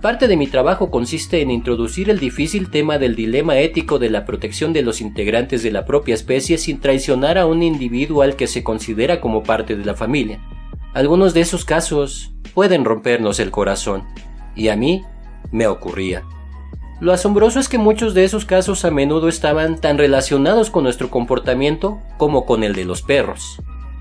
Parte 0.00 0.29
de 0.29 0.38
mi 0.38 0.46
trabajo 0.46 0.90
consiste 0.90 1.42
en 1.42 1.50
introducir 1.50 2.09
el 2.09 2.18
difícil 2.18 2.70
tema 2.70 2.96
del 2.96 3.14
dilema 3.14 3.59
ético 3.59 3.98
de 3.98 4.09
la 4.09 4.24
protección 4.24 4.72
de 4.72 4.81
los 4.81 5.03
integrantes 5.03 5.62
de 5.62 5.70
la 5.70 5.85
propia 5.85 6.14
especie 6.14 6.57
sin 6.57 6.81
traicionar 6.81 7.37
a 7.37 7.44
un 7.44 7.62
individuo 7.62 8.22
al 8.22 8.35
que 8.35 8.46
se 8.46 8.64
considera 8.64 9.20
como 9.20 9.42
parte 9.42 9.76
de 9.76 9.85
la 9.85 9.94
familia. 9.94 10.40
Algunos 10.94 11.35
de 11.35 11.42
esos 11.42 11.66
casos 11.66 12.33
pueden 12.55 12.87
rompernos 12.87 13.40
el 13.40 13.50
corazón, 13.50 14.05
y 14.57 14.68
a 14.68 14.76
mí 14.76 15.03
me 15.53 15.66
ocurría. 15.66 16.22
Lo 17.00 17.12
asombroso 17.12 17.61
es 17.61 17.68
que 17.68 17.79
muchos 17.79 18.14
de 18.14 18.24
esos 18.24 18.44
casos 18.46 18.85
a 18.85 18.90
menudo 18.90 19.29
estaban 19.29 19.81
tan 19.81 19.98
relacionados 19.98 20.70
con 20.70 20.85
nuestro 20.85 21.11
comportamiento 21.11 21.98
como 22.16 22.46
con 22.46 22.64
el 22.64 22.74
de 22.74 22.87
los 22.87 23.03
perros. 23.03 23.61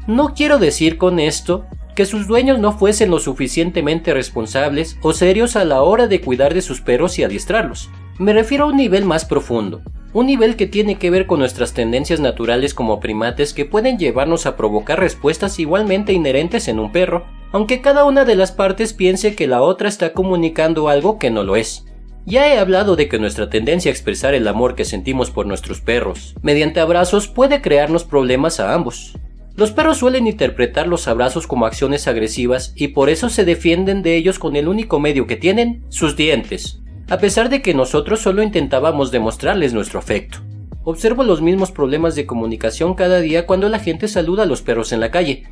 No 0.10 0.34
quiero 0.34 0.58
decir 0.58 0.98
con 0.98 1.20
esto 1.20 1.68
que 1.94 2.08
sus 2.08 2.26
dueños 2.26 2.58
no 2.58 2.72
fuesen 2.72 3.12
lo 3.12 3.20
suficientemente 3.20 4.12
responsables 4.12 4.98
o 5.04 5.14
serios 5.14 5.56
a 5.56 5.66
la 5.66 5.84
hora 5.84 6.08
de 6.08 6.20
cuidar 6.20 6.56
de 6.56 6.64
sus 6.64 6.82
perros 6.82 7.20
y 7.20 7.24
adiestrarlos. 7.24 7.92
Me 8.18 8.34
refiero 8.34 8.64
a 8.64 8.68
un 8.70 8.78
nivel 8.78 9.06
más 9.06 9.24
profundo, 9.26 9.84
un 10.12 10.26
nivel 10.26 10.56
que 10.56 10.66
tiene 10.66 10.96
que 10.96 11.12
ver 11.12 11.28
con 11.28 11.38
nuestras 11.38 11.76
tendencias 11.76 12.20
naturales 12.20 12.74
como 12.74 13.00
primates 13.00 13.54
que 13.54 13.66
pueden 13.66 14.00
llevarnos 14.00 14.48
a 14.48 14.58
provocar 14.58 15.00
respuestas 15.00 15.60
igualmente 15.60 16.12
inherentes 16.12 16.68
en 16.70 16.80
un 16.80 16.92
perro, 16.92 17.28
aunque 17.52 17.82
cada 17.82 18.04
una 18.06 18.26
de 18.26 18.34
las 18.34 18.52
partes 18.52 18.94
piense 18.94 19.36
que 19.36 19.46
la 19.46 19.62
otra 19.62 19.90
está 19.90 20.14
comunicando 20.14 20.90
algo 20.90 21.20
que 21.20 21.30
no 21.30 21.44
lo 21.44 21.56
es. 21.56 21.86
Ya 22.26 22.52
he 22.52 22.58
hablado 22.58 22.96
de 22.96 23.10
que 23.10 23.20
nuestra 23.20 23.52
tendencia 23.52 23.92
a 23.92 23.94
expresar 23.94 24.34
el 24.34 24.48
amor 24.48 24.74
que 24.74 24.86
sentimos 24.86 25.30
por 25.30 25.46
nuestros 25.46 25.82
perros 25.82 26.34
mediante 26.42 26.80
abrazos 26.80 27.28
puede 27.28 27.62
crearnos 27.62 28.06
problemas 28.06 28.60
a 28.60 28.74
ambos. 28.74 29.19
Los 29.60 29.74
perros 29.74 29.98
suelen 29.98 30.26
interpretar 30.26 30.88
los 30.88 31.10
abrazos 31.10 31.46
como 31.46 31.66
acciones 31.66 32.08
agresivas 32.08 32.72
y 32.78 32.88
por 32.88 33.10
eso 33.10 33.28
se 33.28 33.44
defienden 33.44 34.02
de 34.04 34.16
ellos 34.16 34.40
con 34.40 34.56
el 34.56 34.70
único 34.70 35.02
medio 35.02 35.28
que 35.28 35.36
tienen, 35.36 35.84
sus 35.90 36.16
dientes, 36.16 36.80
a 37.10 37.18
pesar 37.18 37.50
de 37.50 37.62
que 37.62 37.74
nosotros 37.74 38.22
solo 38.22 38.42
intentábamos 38.42 39.12
demostrarles 39.12 39.74
nuestro 39.74 40.00
afecto. 40.00 40.38
Observo 40.86 41.26
los 41.26 41.42
mismos 41.42 41.74
problemas 41.74 42.16
de 42.16 42.26
comunicación 42.26 42.94
cada 42.94 43.20
día 43.20 43.46
cuando 43.46 43.68
la 43.68 43.80
gente 43.80 44.08
saluda 44.08 44.44
a 44.44 44.46
los 44.46 44.62
perros 44.62 44.94
en 44.94 45.02
la 45.02 45.12
calle. 45.12 45.44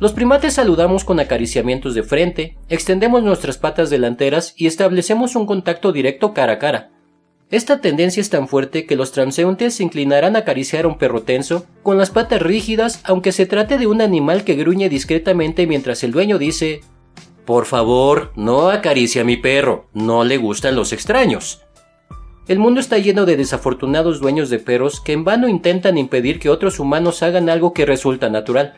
Los 0.00 0.14
primates 0.14 0.54
saludamos 0.54 1.04
con 1.04 1.20
acariciamientos 1.20 1.94
de 1.94 2.02
frente, 2.02 2.56
extendemos 2.70 3.22
nuestras 3.22 3.58
patas 3.58 3.90
delanteras 3.90 4.54
y 4.56 4.68
establecemos 4.68 5.36
un 5.36 5.44
contacto 5.44 5.92
directo 5.92 6.32
cara 6.32 6.54
a 6.54 6.58
cara. 6.58 6.93
Esta 7.54 7.80
tendencia 7.80 8.20
es 8.20 8.30
tan 8.30 8.48
fuerte 8.48 8.84
que 8.84 8.96
los 8.96 9.12
transeúntes 9.12 9.74
se 9.74 9.84
inclinarán 9.84 10.34
a 10.34 10.40
acariciar 10.40 10.86
a 10.86 10.88
un 10.88 10.98
perro 10.98 11.22
tenso, 11.22 11.66
con 11.84 11.96
las 11.96 12.10
patas 12.10 12.42
rígidas, 12.42 13.00
aunque 13.04 13.30
se 13.30 13.46
trate 13.46 13.78
de 13.78 13.86
un 13.86 14.00
animal 14.00 14.42
que 14.42 14.56
gruñe 14.56 14.88
discretamente 14.88 15.68
mientras 15.68 16.02
el 16.02 16.10
dueño 16.10 16.36
dice 16.38 16.80
Por 17.44 17.66
favor, 17.66 18.32
no 18.34 18.70
acaricie 18.70 19.20
a 19.20 19.24
mi 19.24 19.36
perro, 19.36 19.86
no 19.92 20.24
le 20.24 20.36
gustan 20.36 20.74
los 20.74 20.92
extraños. 20.92 21.62
El 22.48 22.58
mundo 22.58 22.80
está 22.80 22.98
lleno 22.98 23.24
de 23.24 23.36
desafortunados 23.36 24.18
dueños 24.18 24.50
de 24.50 24.58
perros 24.58 25.00
que 25.00 25.12
en 25.12 25.22
vano 25.22 25.46
intentan 25.46 25.96
impedir 25.96 26.40
que 26.40 26.50
otros 26.50 26.80
humanos 26.80 27.22
hagan 27.22 27.48
algo 27.48 27.72
que 27.72 27.86
resulta 27.86 28.30
natural. 28.30 28.74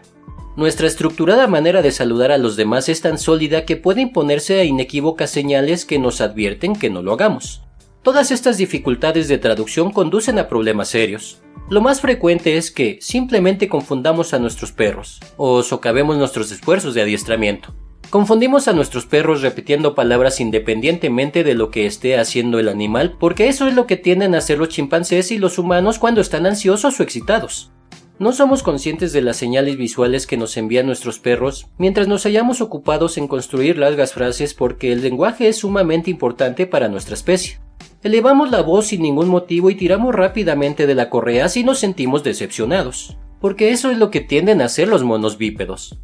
Nuestra 0.54 0.86
estructurada 0.86 1.46
manera 1.46 1.80
de 1.80 1.92
saludar 1.92 2.30
a 2.30 2.36
los 2.36 2.56
demás 2.56 2.90
es 2.90 3.00
tan 3.00 3.16
sólida 3.16 3.64
que 3.64 3.78
puede 3.78 4.02
imponerse 4.02 4.60
a 4.60 4.64
inequívocas 4.64 5.30
señales 5.30 5.86
que 5.86 5.98
nos 5.98 6.20
advierten 6.20 6.76
que 6.76 6.90
no 6.90 7.00
lo 7.00 7.14
hagamos. 7.14 7.65
Todas 8.06 8.30
estas 8.30 8.56
dificultades 8.56 9.26
de 9.26 9.36
traducción 9.36 9.90
conducen 9.90 10.38
a 10.38 10.46
problemas 10.46 10.86
serios. 10.86 11.42
Lo 11.68 11.80
más 11.80 12.00
frecuente 12.00 12.56
es 12.56 12.70
que 12.70 12.98
simplemente 13.00 13.68
confundamos 13.68 14.32
a 14.32 14.38
nuestros 14.38 14.70
perros, 14.70 15.18
o 15.36 15.64
socavemos 15.64 16.16
nuestros 16.16 16.52
esfuerzos 16.52 16.94
de 16.94 17.02
adiestramiento. 17.02 17.74
Confundimos 18.08 18.68
a 18.68 18.74
nuestros 18.74 19.06
perros 19.06 19.42
repitiendo 19.42 19.96
palabras 19.96 20.40
independientemente 20.40 21.42
de 21.42 21.54
lo 21.54 21.72
que 21.72 21.86
esté 21.86 22.16
haciendo 22.16 22.60
el 22.60 22.68
animal, 22.68 23.16
porque 23.18 23.48
eso 23.48 23.66
es 23.66 23.74
lo 23.74 23.88
que 23.88 23.96
tienden 23.96 24.36
a 24.36 24.38
hacer 24.38 24.58
los 24.58 24.68
chimpancés 24.68 25.32
y 25.32 25.38
los 25.38 25.58
humanos 25.58 25.98
cuando 25.98 26.20
están 26.20 26.46
ansiosos 26.46 27.00
o 27.00 27.02
excitados. 27.02 27.72
No 28.20 28.30
somos 28.30 28.62
conscientes 28.62 29.12
de 29.12 29.22
las 29.22 29.36
señales 29.36 29.76
visuales 29.76 30.28
que 30.28 30.36
nos 30.36 30.56
envían 30.56 30.86
nuestros 30.86 31.18
perros 31.18 31.66
mientras 31.76 32.06
nos 32.06 32.24
hayamos 32.24 32.60
ocupados 32.60 33.18
en 33.18 33.26
construir 33.26 33.78
largas 33.78 34.12
frases 34.12 34.54
porque 34.54 34.92
el 34.92 35.02
lenguaje 35.02 35.48
es 35.48 35.56
sumamente 35.56 36.08
importante 36.08 36.68
para 36.68 36.88
nuestra 36.88 37.14
especie. 37.14 37.65
Elevamos 38.06 38.52
la 38.52 38.62
voz 38.62 38.86
sin 38.86 39.02
ningún 39.02 39.26
motivo 39.26 39.68
y 39.68 39.74
tiramos 39.74 40.14
rápidamente 40.14 40.86
de 40.86 40.94
la 40.94 41.10
correa 41.10 41.48
si 41.48 41.64
nos 41.64 41.80
sentimos 41.80 42.22
decepcionados, 42.22 43.16
porque 43.40 43.72
eso 43.72 43.90
es 43.90 43.98
lo 43.98 44.12
que 44.12 44.20
tienden 44.20 44.62
a 44.62 44.66
hacer 44.66 44.86
los 44.86 45.02
monos 45.02 45.38
bípedos. 45.38 45.98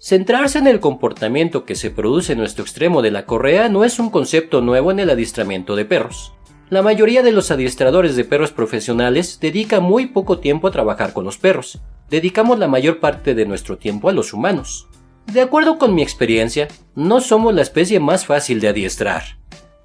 Centrarse 0.00 0.58
en 0.58 0.66
el 0.66 0.80
comportamiento 0.80 1.64
que 1.64 1.76
se 1.76 1.92
produce 1.92 2.32
en 2.32 2.40
nuestro 2.40 2.64
extremo 2.64 3.02
de 3.02 3.12
la 3.12 3.24
correa 3.24 3.68
no 3.68 3.84
es 3.84 4.00
un 4.00 4.10
concepto 4.10 4.62
nuevo 4.62 4.90
en 4.90 4.98
el 4.98 5.10
adiestramiento 5.10 5.76
de 5.76 5.84
perros. 5.84 6.32
La 6.70 6.82
mayoría 6.82 7.22
de 7.22 7.30
los 7.30 7.52
adiestradores 7.52 8.16
de 8.16 8.24
perros 8.24 8.50
profesionales 8.50 9.38
dedica 9.40 9.78
muy 9.78 10.06
poco 10.06 10.40
tiempo 10.40 10.66
a 10.66 10.72
trabajar 10.72 11.12
con 11.12 11.24
los 11.24 11.38
perros. 11.38 11.80
Dedicamos 12.10 12.58
la 12.58 12.66
mayor 12.66 12.98
parte 12.98 13.36
de 13.36 13.46
nuestro 13.46 13.78
tiempo 13.78 14.08
a 14.08 14.12
los 14.12 14.32
humanos. 14.32 14.88
De 15.32 15.40
acuerdo 15.40 15.78
con 15.78 15.94
mi 15.94 16.02
experiencia, 16.02 16.66
no 16.96 17.20
somos 17.20 17.54
la 17.54 17.62
especie 17.62 18.00
más 18.00 18.26
fácil 18.26 18.58
de 18.58 18.66
adiestrar. 18.66 19.43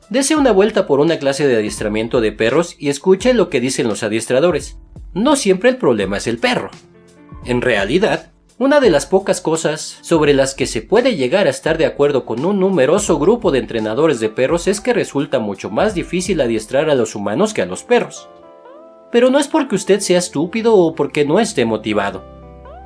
Dese 0.10 0.36
una 0.36 0.52
vuelta 0.52 0.88
por 0.88 1.00
una 1.00 1.20
clase 1.20 1.48
de 1.48 1.56
adiestramiento 1.56 2.20
de 2.20 2.32
perros 2.32 2.76
y 2.80 2.90
escuche 2.90 3.34
lo 3.36 3.50
que 3.50 3.60
dicen 3.60 3.88
los 3.88 4.02
adiestradores. 4.02 4.80
No 5.14 5.36
siempre 5.36 5.70
el 5.70 5.78
problema 5.78 6.18
es 6.18 6.26
el 6.26 6.40
perro. 6.40 6.72
En 7.46 7.62
realidad, 7.62 8.32
una 8.58 8.80
de 8.80 8.90
las 8.90 9.06
pocas 9.06 9.40
cosas 9.40 10.00
sobre 10.02 10.34
las 10.34 10.56
que 10.56 10.66
se 10.66 10.82
puede 10.82 11.16
llegar 11.16 11.46
a 11.46 11.52
estar 11.52 11.78
de 11.78 11.86
acuerdo 11.86 12.26
con 12.26 12.44
un 12.44 12.60
numeroso 12.60 13.20
grupo 13.20 13.52
de 13.52 13.60
entrenadores 13.60 14.20
de 14.20 14.30
perros 14.30 14.68
es 14.68 14.82
que 14.82 14.94
resulta 14.94 15.38
mucho 15.38 15.70
más 15.70 15.94
difícil 15.94 16.42
adiestrar 16.42 16.90
a 16.90 16.96
los 16.96 17.14
humanos 17.14 17.54
que 17.54 17.62
a 17.62 17.68
los 17.68 17.84
perros. 17.84 18.28
Pero 19.12 19.30
no 19.30 19.38
es 19.38 19.48
porque 19.48 19.76
usted 19.76 20.00
sea 20.00 20.18
estúpido 20.18 20.76
o 20.76 20.96
porque 20.96 21.24
no 21.24 21.40
esté 21.40 21.66
motivado. 21.66 22.24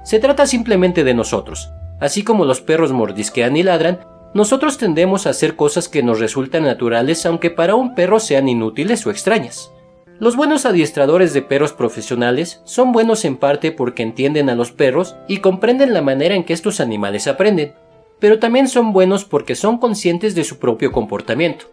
Se 0.04 0.20
trata 0.20 0.46
simplemente 0.46 1.06
de 1.06 1.14
nosotros. 1.14 1.72
Así 2.02 2.24
como 2.24 2.44
los 2.44 2.60
perros 2.60 2.92
mordisquean 2.92 3.56
y 3.56 3.64
ladran, 3.64 4.00
nosotros 4.34 4.78
tendemos 4.78 5.28
a 5.28 5.30
hacer 5.30 5.56
cosas 5.56 5.88
que 5.88 6.02
nos 6.02 6.20
resultan 6.20 6.64
naturales 6.64 7.26
aunque 7.26 7.52
para 7.52 7.76
un 7.76 7.94
perro 7.94 8.20
sean 8.20 8.50
inútiles 8.50 9.06
o 9.06 9.12
extrañas. 9.12 9.72
Los 10.20 10.36
buenos 10.36 10.66
adiestradores 10.66 11.34
de 11.34 11.42
perros 11.42 11.74
profesionales 11.74 12.62
son 12.66 12.92
buenos 12.92 13.26
en 13.26 13.38
parte 13.38 13.72
porque 13.72 14.04
entienden 14.04 14.50
a 14.50 14.56
los 14.56 14.72
perros 14.72 15.16
y 15.28 15.38
comprenden 15.38 15.94
la 15.94 16.02
manera 16.02 16.36
en 16.36 16.44
que 16.44 16.54
estos 16.54 16.80
animales 16.80 17.28
aprenden, 17.28 17.74
pero 18.20 18.40
también 18.40 18.68
son 18.68 18.94
buenos 18.94 19.26
porque 19.26 19.56
son 19.56 19.78
conscientes 19.78 20.34
de 20.34 20.44
su 20.44 20.60
propio 20.60 20.92
comportamiento. 20.92 21.66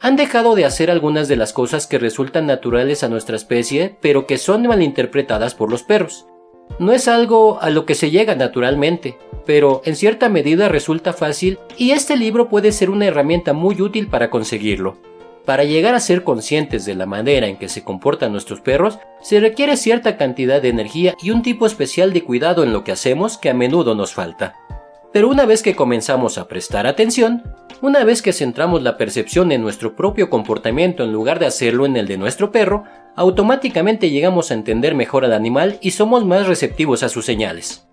Han 0.00 0.16
dejado 0.16 0.56
de 0.56 0.64
hacer 0.64 0.90
algunas 0.90 1.28
de 1.28 1.36
las 1.36 1.52
cosas 1.52 1.86
que 1.86 1.98
resultan 1.98 2.46
naturales 2.46 3.04
a 3.04 3.08
nuestra 3.08 3.36
especie, 3.36 3.96
pero 4.00 4.26
que 4.26 4.36
son 4.36 4.66
malinterpretadas 4.66 5.54
por 5.54 5.70
los 5.70 5.84
perros. 5.84 6.26
No 6.80 6.92
es 6.92 7.06
algo 7.06 7.60
a 7.60 7.70
lo 7.70 7.86
que 7.86 7.94
se 7.94 8.10
llega 8.10 8.34
naturalmente, 8.34 9.16
pero 9.46 9.82
en 9.84 9.96
cierta 9.96 10.28
medida 10.28 10.68
resulta 10.68 11.12
fácil 11.12 11.58
y 11.76 11.90
este 11.92 12.16
libro 12.16 12.48
puede 12.48 12.72
ser 12.72 12.90
una 12.90 13.06
herramienta 13.06 13.52
muy 13.52 13.80
útil 13.80 14.08
para 14.08 14.30
conseguirlo. 14.30 14.96
Para 15.44 15.64
llegar 15.64 15.96
a 15.96 16.00
ser 16.00 16.22
conscientes 16.22 16.84
de 16.84 16.94
la 16.94 17.06
manera 17.06 17.48
en 17.48 17.56
que 17.56 17.68
se 17.68 17.82
comportan 17.82 18.30
nuestros 18.30 18.60
perros, 18.60 18.98
se 19.22 19.40
requiere 19.40 19.76
cierta 19.76 20.16
cantidad 20.16 20.62
de 20.62 20.68
energía 20.68 21.16
y 21.20 21.30
un 21.30 21.42
tipo 21.42 21.66
especial 21.66 22.12
de 22.12 22.22
cuidado 22.22 22.62
en 22.62 22.72
lo 22.72 22.84
que 22.84 22.92
hacemos 22.92 23.38
que 23.38 23.50
a 23.50 23.54
menudo 23.54 23.96
nos 23.96 24.14
falta. 24.14 24.54
Pero 25.12 25.28
una 25.28 25.44
vez 25.44 25.62
que 25.62 25.74
comenzamos 25.74 26.38
a 26.38 26.46
prestar 26.46 26.86
atención, 26.86 27.42
una 27.82 28.04
vez 28.04 28.22
que 28.22 28.32
centramos 28.32 28.82
la 28.82 28.96
percepción 28.96 29.50
en 29.50 29.60
nuestro 29.60 29.96
propio 29.96 30.30
comportamiento 30.30 31.02
en 31.02 31.12
lugar 31.12 31.40
de 31.40 31.46
hacerlo 31.46 31.86
en 31.86 31.96
el 31.96 32.06
de 32.06 32.18
nuestro 32.18 32.52
perro, 32.52 32.84
automáticamente 33.16 34.10
llegamos 34.10 34.50
a 34.50 34.54
entender 34.54 34.94
mejor 34.94 35.24
al 35.24 35.32
animal 35.32 35.78
y 35.82 35.90
somos 35.90 36.24
más 36.24 36.46
receptivos 36.46 37.02
a 37.02 37.08
sus 37.08 37.26
señales. 37.26 37.88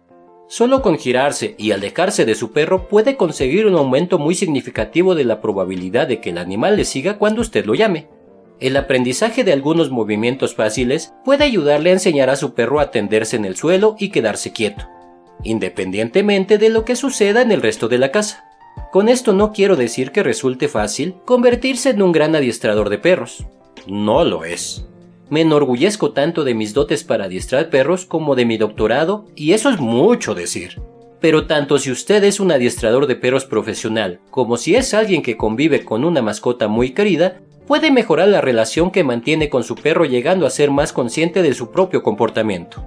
Solo 0.52 0.82
con 0.82 0.98
girarse 0.98 1.54
y 1.60 1.74
alejarse 1.74 2.26
de 2.26 2.34
su 2.34 2.52
perro 2.52 2.88
puede 2.88 3.18
conseguir 3.18 3.68
un 3.68 3.76
aumento 3.76 4.18
muy 4.18 4.34
significativo 4.34 5.14
de 5.14 5.24
la 5.24 5.42
probabilidad 5.42 6.08
de 6.08 6.22
que 6.22 6.32
el 6.32 6.40
animal 6.40 6.76
le 6.76 6.86
siga 6.86 7.20
cuando 7.20 7.42
usted 7.42 7.66
lo 7.66 7.76
llame. 7.76 8.08
El 8.60 8.76
aprendizaje 8.76 9.44
de 9.44 9.54
algunos 9.54 9.92
movimientos 9.92 10.56
fáciles 10.56 11.14
puede 11.24 11.44
ayudarle 11.44 11.92
a 11.92 11.94
enseñar 11.94 12.32
a 12.32 12.36
su 12.36 12.56
perro 12.56 12.80
a 12.80 12.90
tenderse 12.90 13.36
en 13.36 13.46
el 13.46 13.58
suelo 13.58 13.96
y 14.00 14.10
quedarse 14.10 14.52
quieto, 14.52 14.90
independientemente 15.44 16.58
de 16.58 16.70
lo 16.70 16.84
que 16.84 16.96
suceda 16.96 17.44
en 17.44 17.52
el 17.52 17.62
resto 17.62 17.88
de 17.88 18.00
la 18.00 18.12
casa. 18.12 18.46
Con 18.92 19.08
esto 19.08 19.34
no 19.34 19.54
quiero 19.54 19.76
decir 19.76 20.12
que 20.12 20.24
resulte 20.24 20.68
fácil 20.68 21.14
convertirse 21.26 21.92
en 21.92 22.02
un 22.02 22.12
gran 22.12 22.36
adiestrador 22.36 22.90
de 22.90 22.98
perros. 22.98 23.46
No 23.86 24.24
lo 24.24 24.44
es. 24.44 24.89
Me 25.30 25.42
enorgullezco 25.42 26.12
tanto 26.12 26.44
de 26.44 26.56
mis 26.56 26.74
dotes 26.74 27.04
para 27.04 27.26
adiestrar 27.26 27.70
perros 27.70 28.06
como 28.06 28.36
de 28.36 28.46
mi 28.46 28.58
doctorado, 28.58 29.26
y 29.36 29.54
eso 29.54 29.70
es 29.70 29.80
mucho 29.80 30.34
decir. 30.34 30.82
Pero 31.20 31.46
tanto 31.46 31.78
si 31.78 31.92
usted 31.92 32.24
es 32.24 32.40
un 32.40 32.52
adiestrador 32.52 33.06
de 33.06 33.16
perros 33.16 33.46
profesional, 33.46 34.20
como 34.32 34.58
si 34.58 34.76
es 34.76 34.94
alguien 34.94 35.22
que 35.22 35.38
convive 35.38 35.84
con 35.84 36.04
una 36.04 36.22
mascota 36.22 36.68
muy 36.68 36.92
querida, 36.92 37.42
puede 37.68 37.92
mejorar 37.92 38.30
la 38.30 38.42
relación 38.42 38.90
que 38.90 39.04
mantiene 39.04 39.50
con 39.50 39.64
su 39.64 39.76
perro 39.76 40.06
llegando 40.06 40.48
a 40.48 40.50
ser 40.50 40.72
más 40.72 40.94
consciente 40.94 41.44
de 41.44 41.54
su 41.54 41.72
propio 41.72 42.02
comportamiento. 42.02 42.84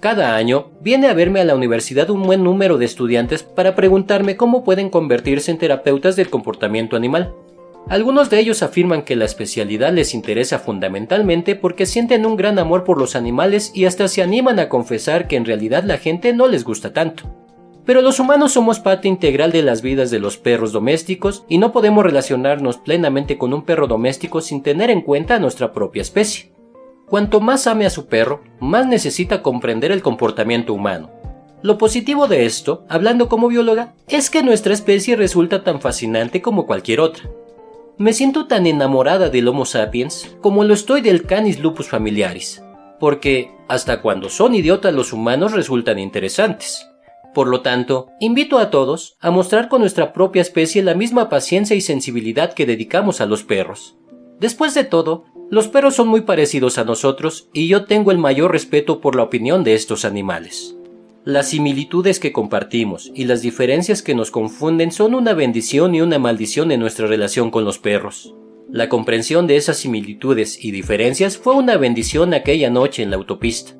Cada 0.00 0.36
año 0.36 0.70
viene 0.80 1.08
a 1.08 1.14
verme 1.14 1.40
a 1.40 1.44
la 1.44 1.54
universidad 1.54 2.08
un 2.10 2.22
buen 2.22 2.44
número 2.44 2.78
de 2.78 2.84
estudiantes 2.84 3.42
para 3.42 3.74
preguntarme 3.74 4.36
cómo 4.36 4.62
pueden 4.62 4.88
convertirse 4.88 5.50
en 5.50 5.58
terapeutas 5.58 6.16
del 6.16 6.30
comportamiento 6.30 6.96
animal. 6.96 7.34
Algunos 7.88 8.30
de 8.30 8.40
ellos 8.40 8.64
afirman 8.64 9.02
que 9.02 9.14
la 9.14 9.26
especialidad 9.26 9.92
les 9.92 10.12
interesa 10.12 10.58
fundamentalmente 10.58 11.54
porque 11.54 11.86
sienten 11.86 12.26
un 12.26 12.36
gran 12.36 12.58
amor 12.58 12.82
por 12.82 12.98
los 12.98 13.14
animales 13.14 13.70
y 13.74 13.84
hasta 13.84 14.08
se 14.08 14.22
animan 14.22 14.58
a 14.58 14.68
confesar 14.68 15.28
que 15.28 15.36
en 15.36 15.44
realidad 15.44 15.84
la 15.84 15.98
gente 15.98 16.32
no 16.32 16.48
les 16.48 16.64
gusta 16.64 16.92
tanto. 16.92 17.24
Pero 17.84 18.02
los 18.02 18.18
humanos 18.18 18.52
somos 18.52 18.80
parte 18.80 19.06
integral 19.06 19.52
de 19.52 19.62
las 19.62 19.82
vidas 19.82 20.10
de 20.10 20.18
los 20.18 20.36
perros 20.36 20.72
domésticos 20.72 21.44
y 21.48 21.58
no 21.58 21.70
podemos 21.70 22.04
relacionarnos 22.04 22.78
plenamente 22.78 23.38
con 23.38 23.54
un 23.54 23.62
perro 23.62 23.86
doméstico 23.86 24.40
sin 24.40 24.64
tener 24.64 24.90
en 24.90 25.02
cuenta 25.02 25.36
a 25.36 25.38
nuestra 25.38 25.72
propia 25.72 26.02
especie. 26.02 26.50
Cuanto 27.06 27.40
más 27.40 27.68
ame 27.68 27.86
a 27.86 27.90
su 27.90 28.06
perro, 28.06 28.42
más 28.58 28.88
necesita 28.88 29.42
comprender 29.42 29.92
el 29.92 30.02
comportamiento 30.02 30.74
humano. 30.74 31.12
Lo 31.62 31.78
positivo 31.78 32.26
de 32.26 32.46
esto, 32.46 32.84
hablando 32.88 33.28
como 33.28 33.46
bióloga, 33.46 33.94
es 34.08 34.28
que 34.28 34.42
nuestra 34.42 34.74
especie 34.74 35.14
resulta 35.14 35.62
tan 35.62 35.80
fascinante 35.80 36.42
como 36.42 36.66
cualquier 36.66 36.98
otra. 36.98 37.30
Me 37.98 38.12
siento 38.12 38.46
tan 38.46 38.66
enamorada 38.66 39.30
del 39.30 39.48
Homo 39.48 39.64
sapiens 39.64 40.36
como 40.42 40.64
lo 40.64 40.74
estoy 40.74 41.00
del 41.00 41.22
Canis 41.22 41.60
lupus 41.60 41.88
familiaris, 41.88 42.62
porque 43.00 43.50
hasta 43.68 44.02
cuando 44.02 44.28
son 44.28 44.54
idiotas 44.54 44.92
los 44.92 45.14
humanos 45.14 45.52
resultan 45.52 45.98
interesantes. 45.98 46.86
Por 47.32 47.48
lo 47.48 47.62
tanto, 47.62 48.08
invito 48.20 48.58
a 48.58 48.68
todos 48.68 49.16
a 49.20 49.30
mostrar 49.30 49.70
con 49.70 49.80
nuestra 49.80 50.12
propia 50.12 50.42
especie 50.42 50.82
la 50.82 50.94
misma 50.94 51.30
paciencia 51.30 51.74
y 51.74 51.80
sensibilidad 51.80 52.52
que 52.52 52.66
dedicamos 52.66 53.22
a 53.22 53.26
los 53.26 53.44
perros. 53.44 53.96
Después 54.40 54.74
de 54.74 54.84
todo, 54.84 55.24
los 55.50 55.68
perros 55.68 55.94
son 55.94 56.08
muy 56.08 56.20
parecidos 56.20 56.76
a 56.76 56.84
nosotros 56.84 57.48
y 57.54 57.66
yo 57.66 57.86
tengo 57.86 58.10
el 58.10 58.18
mayor 58.18 58.52
respeto 58.52 59.00
por 59.00 59.16
la 59.16 59.22
opinión 59.22 59.64
de 59.64 59.74
estos 59.74 60.04
animales. 60.04 60.76
Las 61.26 61.48
similitudes 61.48 62.20
que 62.20 62.32
compartimos 62.32 63.10
y 63.12 63.24
las 63.24 63.42
diferencias 63.42 64.00
que 64.00 64.14
nos 64.14 64.30
confunden 64.30 64.92
son 64.92 65.12
una 65.12 65.34
bendición 65.34 65.92
y 65.96 66.00
una 66.00 66.20
maldición 66.20 66.70
en 66.70 66.78
nuestra 66.78 67.08
relación 67.08 67.50
con 67.50 67.64
los 67.64 67.80
perros. 67.80 68.36
La 68.70 68.88
comprensión 68.88 69.48
de 69.48 69.56
esas 69.56 69.76
similitudes 69.76 70.64
y 70.64 70.70
diferencias 70.70 71.36
fue 71.36 71.56
una 71.56 71.78
bendición 71.78 72.32
aquella 72.32 72.70
noche 72.70 73.02
en 73.02 73.10
la 73.10 73.16
autopista. 73.16 73.72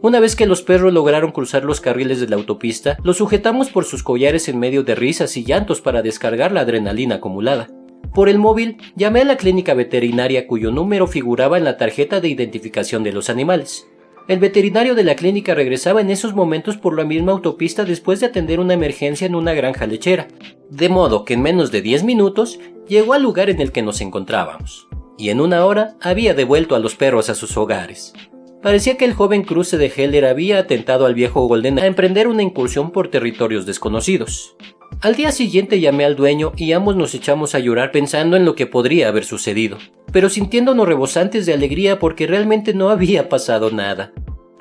Una 0.00 0.20
vez 0.20 0.36
que 0.36 0.46
los 0.46 0.62
perros 0.62 0.94
lograron 0.94 1.32
cruzar 1.32 1.64
los 1.64 1.82
carriles 1.82 2.18
de 2.18 2.28
la 2.28 2.36
autopista, 2.36 2.96
los 3.04 3.18
sujetamos 3.18 3.68
por 3.68 3.84
sus 3.84 4.02
collares 4.02 4.48
en 4.48 4.58
medio 4.58 4.82
de 4.82 4.94
risas 4.94 5.36
y 5.36 5.44
llantos 5.44 5.82
para 5.82 6.00
descargar 6.00 6.50
la 6.50 6.62
adrenalina 6.62 7.16
acumulada. 7.16 7.68
Por 8.14 8.30
el 8.30 8.38
móvil, 8.38 8.78
llamé 8.94 9.20
a 9.20 9.26
la 9.26 9.36
clínica 9.36 9.74
veterinaria 9.74 10.46
cuyo 10.46 10.70
número 10.70 11.06
figuraba 11.06 11.58
en 11.58 11.64
la 11.64 11.76
tarjeta 11.76 12.22
de 12.22 12.30
identificación 12.30 13.04
de 13.04 13.12
los 13.12 13.28
animales. 13.28 13.86
El 14.28 14.40
veterinario 14.40 14.96
de 14.96 15.04
la 15.04 15.14
clínica 15.14 15.54
regresaba 15.54 16.00
en 16.00 16.10
esos 16.10 16.34
momentos 16.34 16.76
por 16.76 16.96
la 16.96 17.04
misma 17.04 17.30
autopista 17.30 17.84
después 17.84 18.18
de 18.18 18.26
atender 18.26 18.58
una 18.58 18.74
emergencia 18.74 19.24
en 19.24 19.36
una 19.36 19.54
granja 19.54 19.86
lechera, 19.86 20.26
de 20.68 20.88
modo 20.88 21.24
que 21.24 21.34
en 21.34 21.42
menos 21.42 21.70
de 21.70 21.80
10 21.80 22.02
minutos 22.02 22.58
llegó 22.88 23.12
al 23.12 23.22
lugar 23.22 23.50
en 23.50 23.60
el 23.60 23.70
que 23.70 23.82
nos 23.82 24.00
encontrábamos, 24.00 24.88
y 25.16 25.28
en 25.28 25.40
una 25.40 25.64
hora 25.64 25.94
había 26.00 26.34
devuelto 26.34 26.74
a 26.74 26.80
los 26.80 26.96
perros 26.96 27.30
a 27.30 27.36
sus 27.36 27.56
hogares. 27.56 28.14
Parecía 28.62 28.96
que 28.96 29.04
el 29.04 29.14
joven 29.14 29.44
cruce 29.44 29.78
de 29.78 29.92
Heller 29.94 30.24
había 30.24 30.58
atentado 30.58 31.06
al 31.06 31.14
viejo 31.14 31.46
Golden 31.46 31.78
a 31.78 31.86
emprender 31.86 32.26
una 32.26 32.42
incursión 32.42 32.90
por 32.90 33.08
territorios 33.08 33.64
desconocidos. 33.64 34.56
Al 35.02 35.14
día 35.14 35.30
siguiente 35.30 35.78
llamé 35.78 36.06
al 36.06 36.16
dueño 36.16 36.52
y 36.56 36.72
ambos 36.72 36.96
nos 36.96 37.14
echamos 37.14 37.54
a 37.54 37.58
llorar 37.58 37.92
pensando 37.92 38.36
en 38.36 38.46
lo 38.46 38.54
que 38.54 38.66
podría 38.66 39.08
haber 39.08 39.24
sucedido, 39.24 39.76
pero 40.10 40.30
sintiéndonos 40.30 40.88
rebosantes 40.88 41.44
de 41.44 41.52
alegría 41.52 41.98
porque 41.98 42.26
realmente 42.26 42.72
no 42.72 42.88
había 42.88 43.28
pasado 43.28 43.70
nada. 43.70 44.12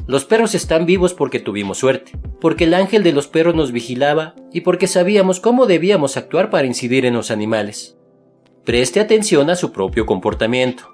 Los 0.07 0.25
perros 0.25 0.53
están 0.53 0.85
vivos 0.85 1.13
porque 1.13 1.39
tuvimos 1.39 1.77
suerte, 1.77 2.11
porque 2.41 2.65
el 2.65 2.73
ángel 2.73 3.01
de 3.01 3.13
los 3.13 3.27
perros 3.27 3.55
nos 3.55 3.71
vigilaba 3.71 4.35
y 4.51 4.61
porque 4.61 4.87
sabíamos 4.87 5.39
cómo 5.39 5.65
debíamos 5.67 6.17
actuar 6.17 6.49
para 6.49 6.67
incidir 6.67 7.05
en 7.05 7.13
los 7.13 7.31
animales. 7.31 7.97
Preste 8.65 8.99
atención 8.99 9.49
a 9.49 9.55
su 9.55 9.71
propio 9.71 10.05
comportamiento. 10.05 10.91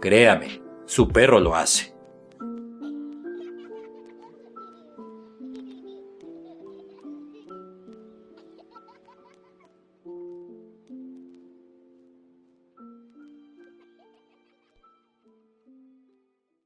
Créame, 0.00 0.62
su 0.86 1.08
perro 1.08 1.40
lo 1.40 1.54
hace. 1.54 1.97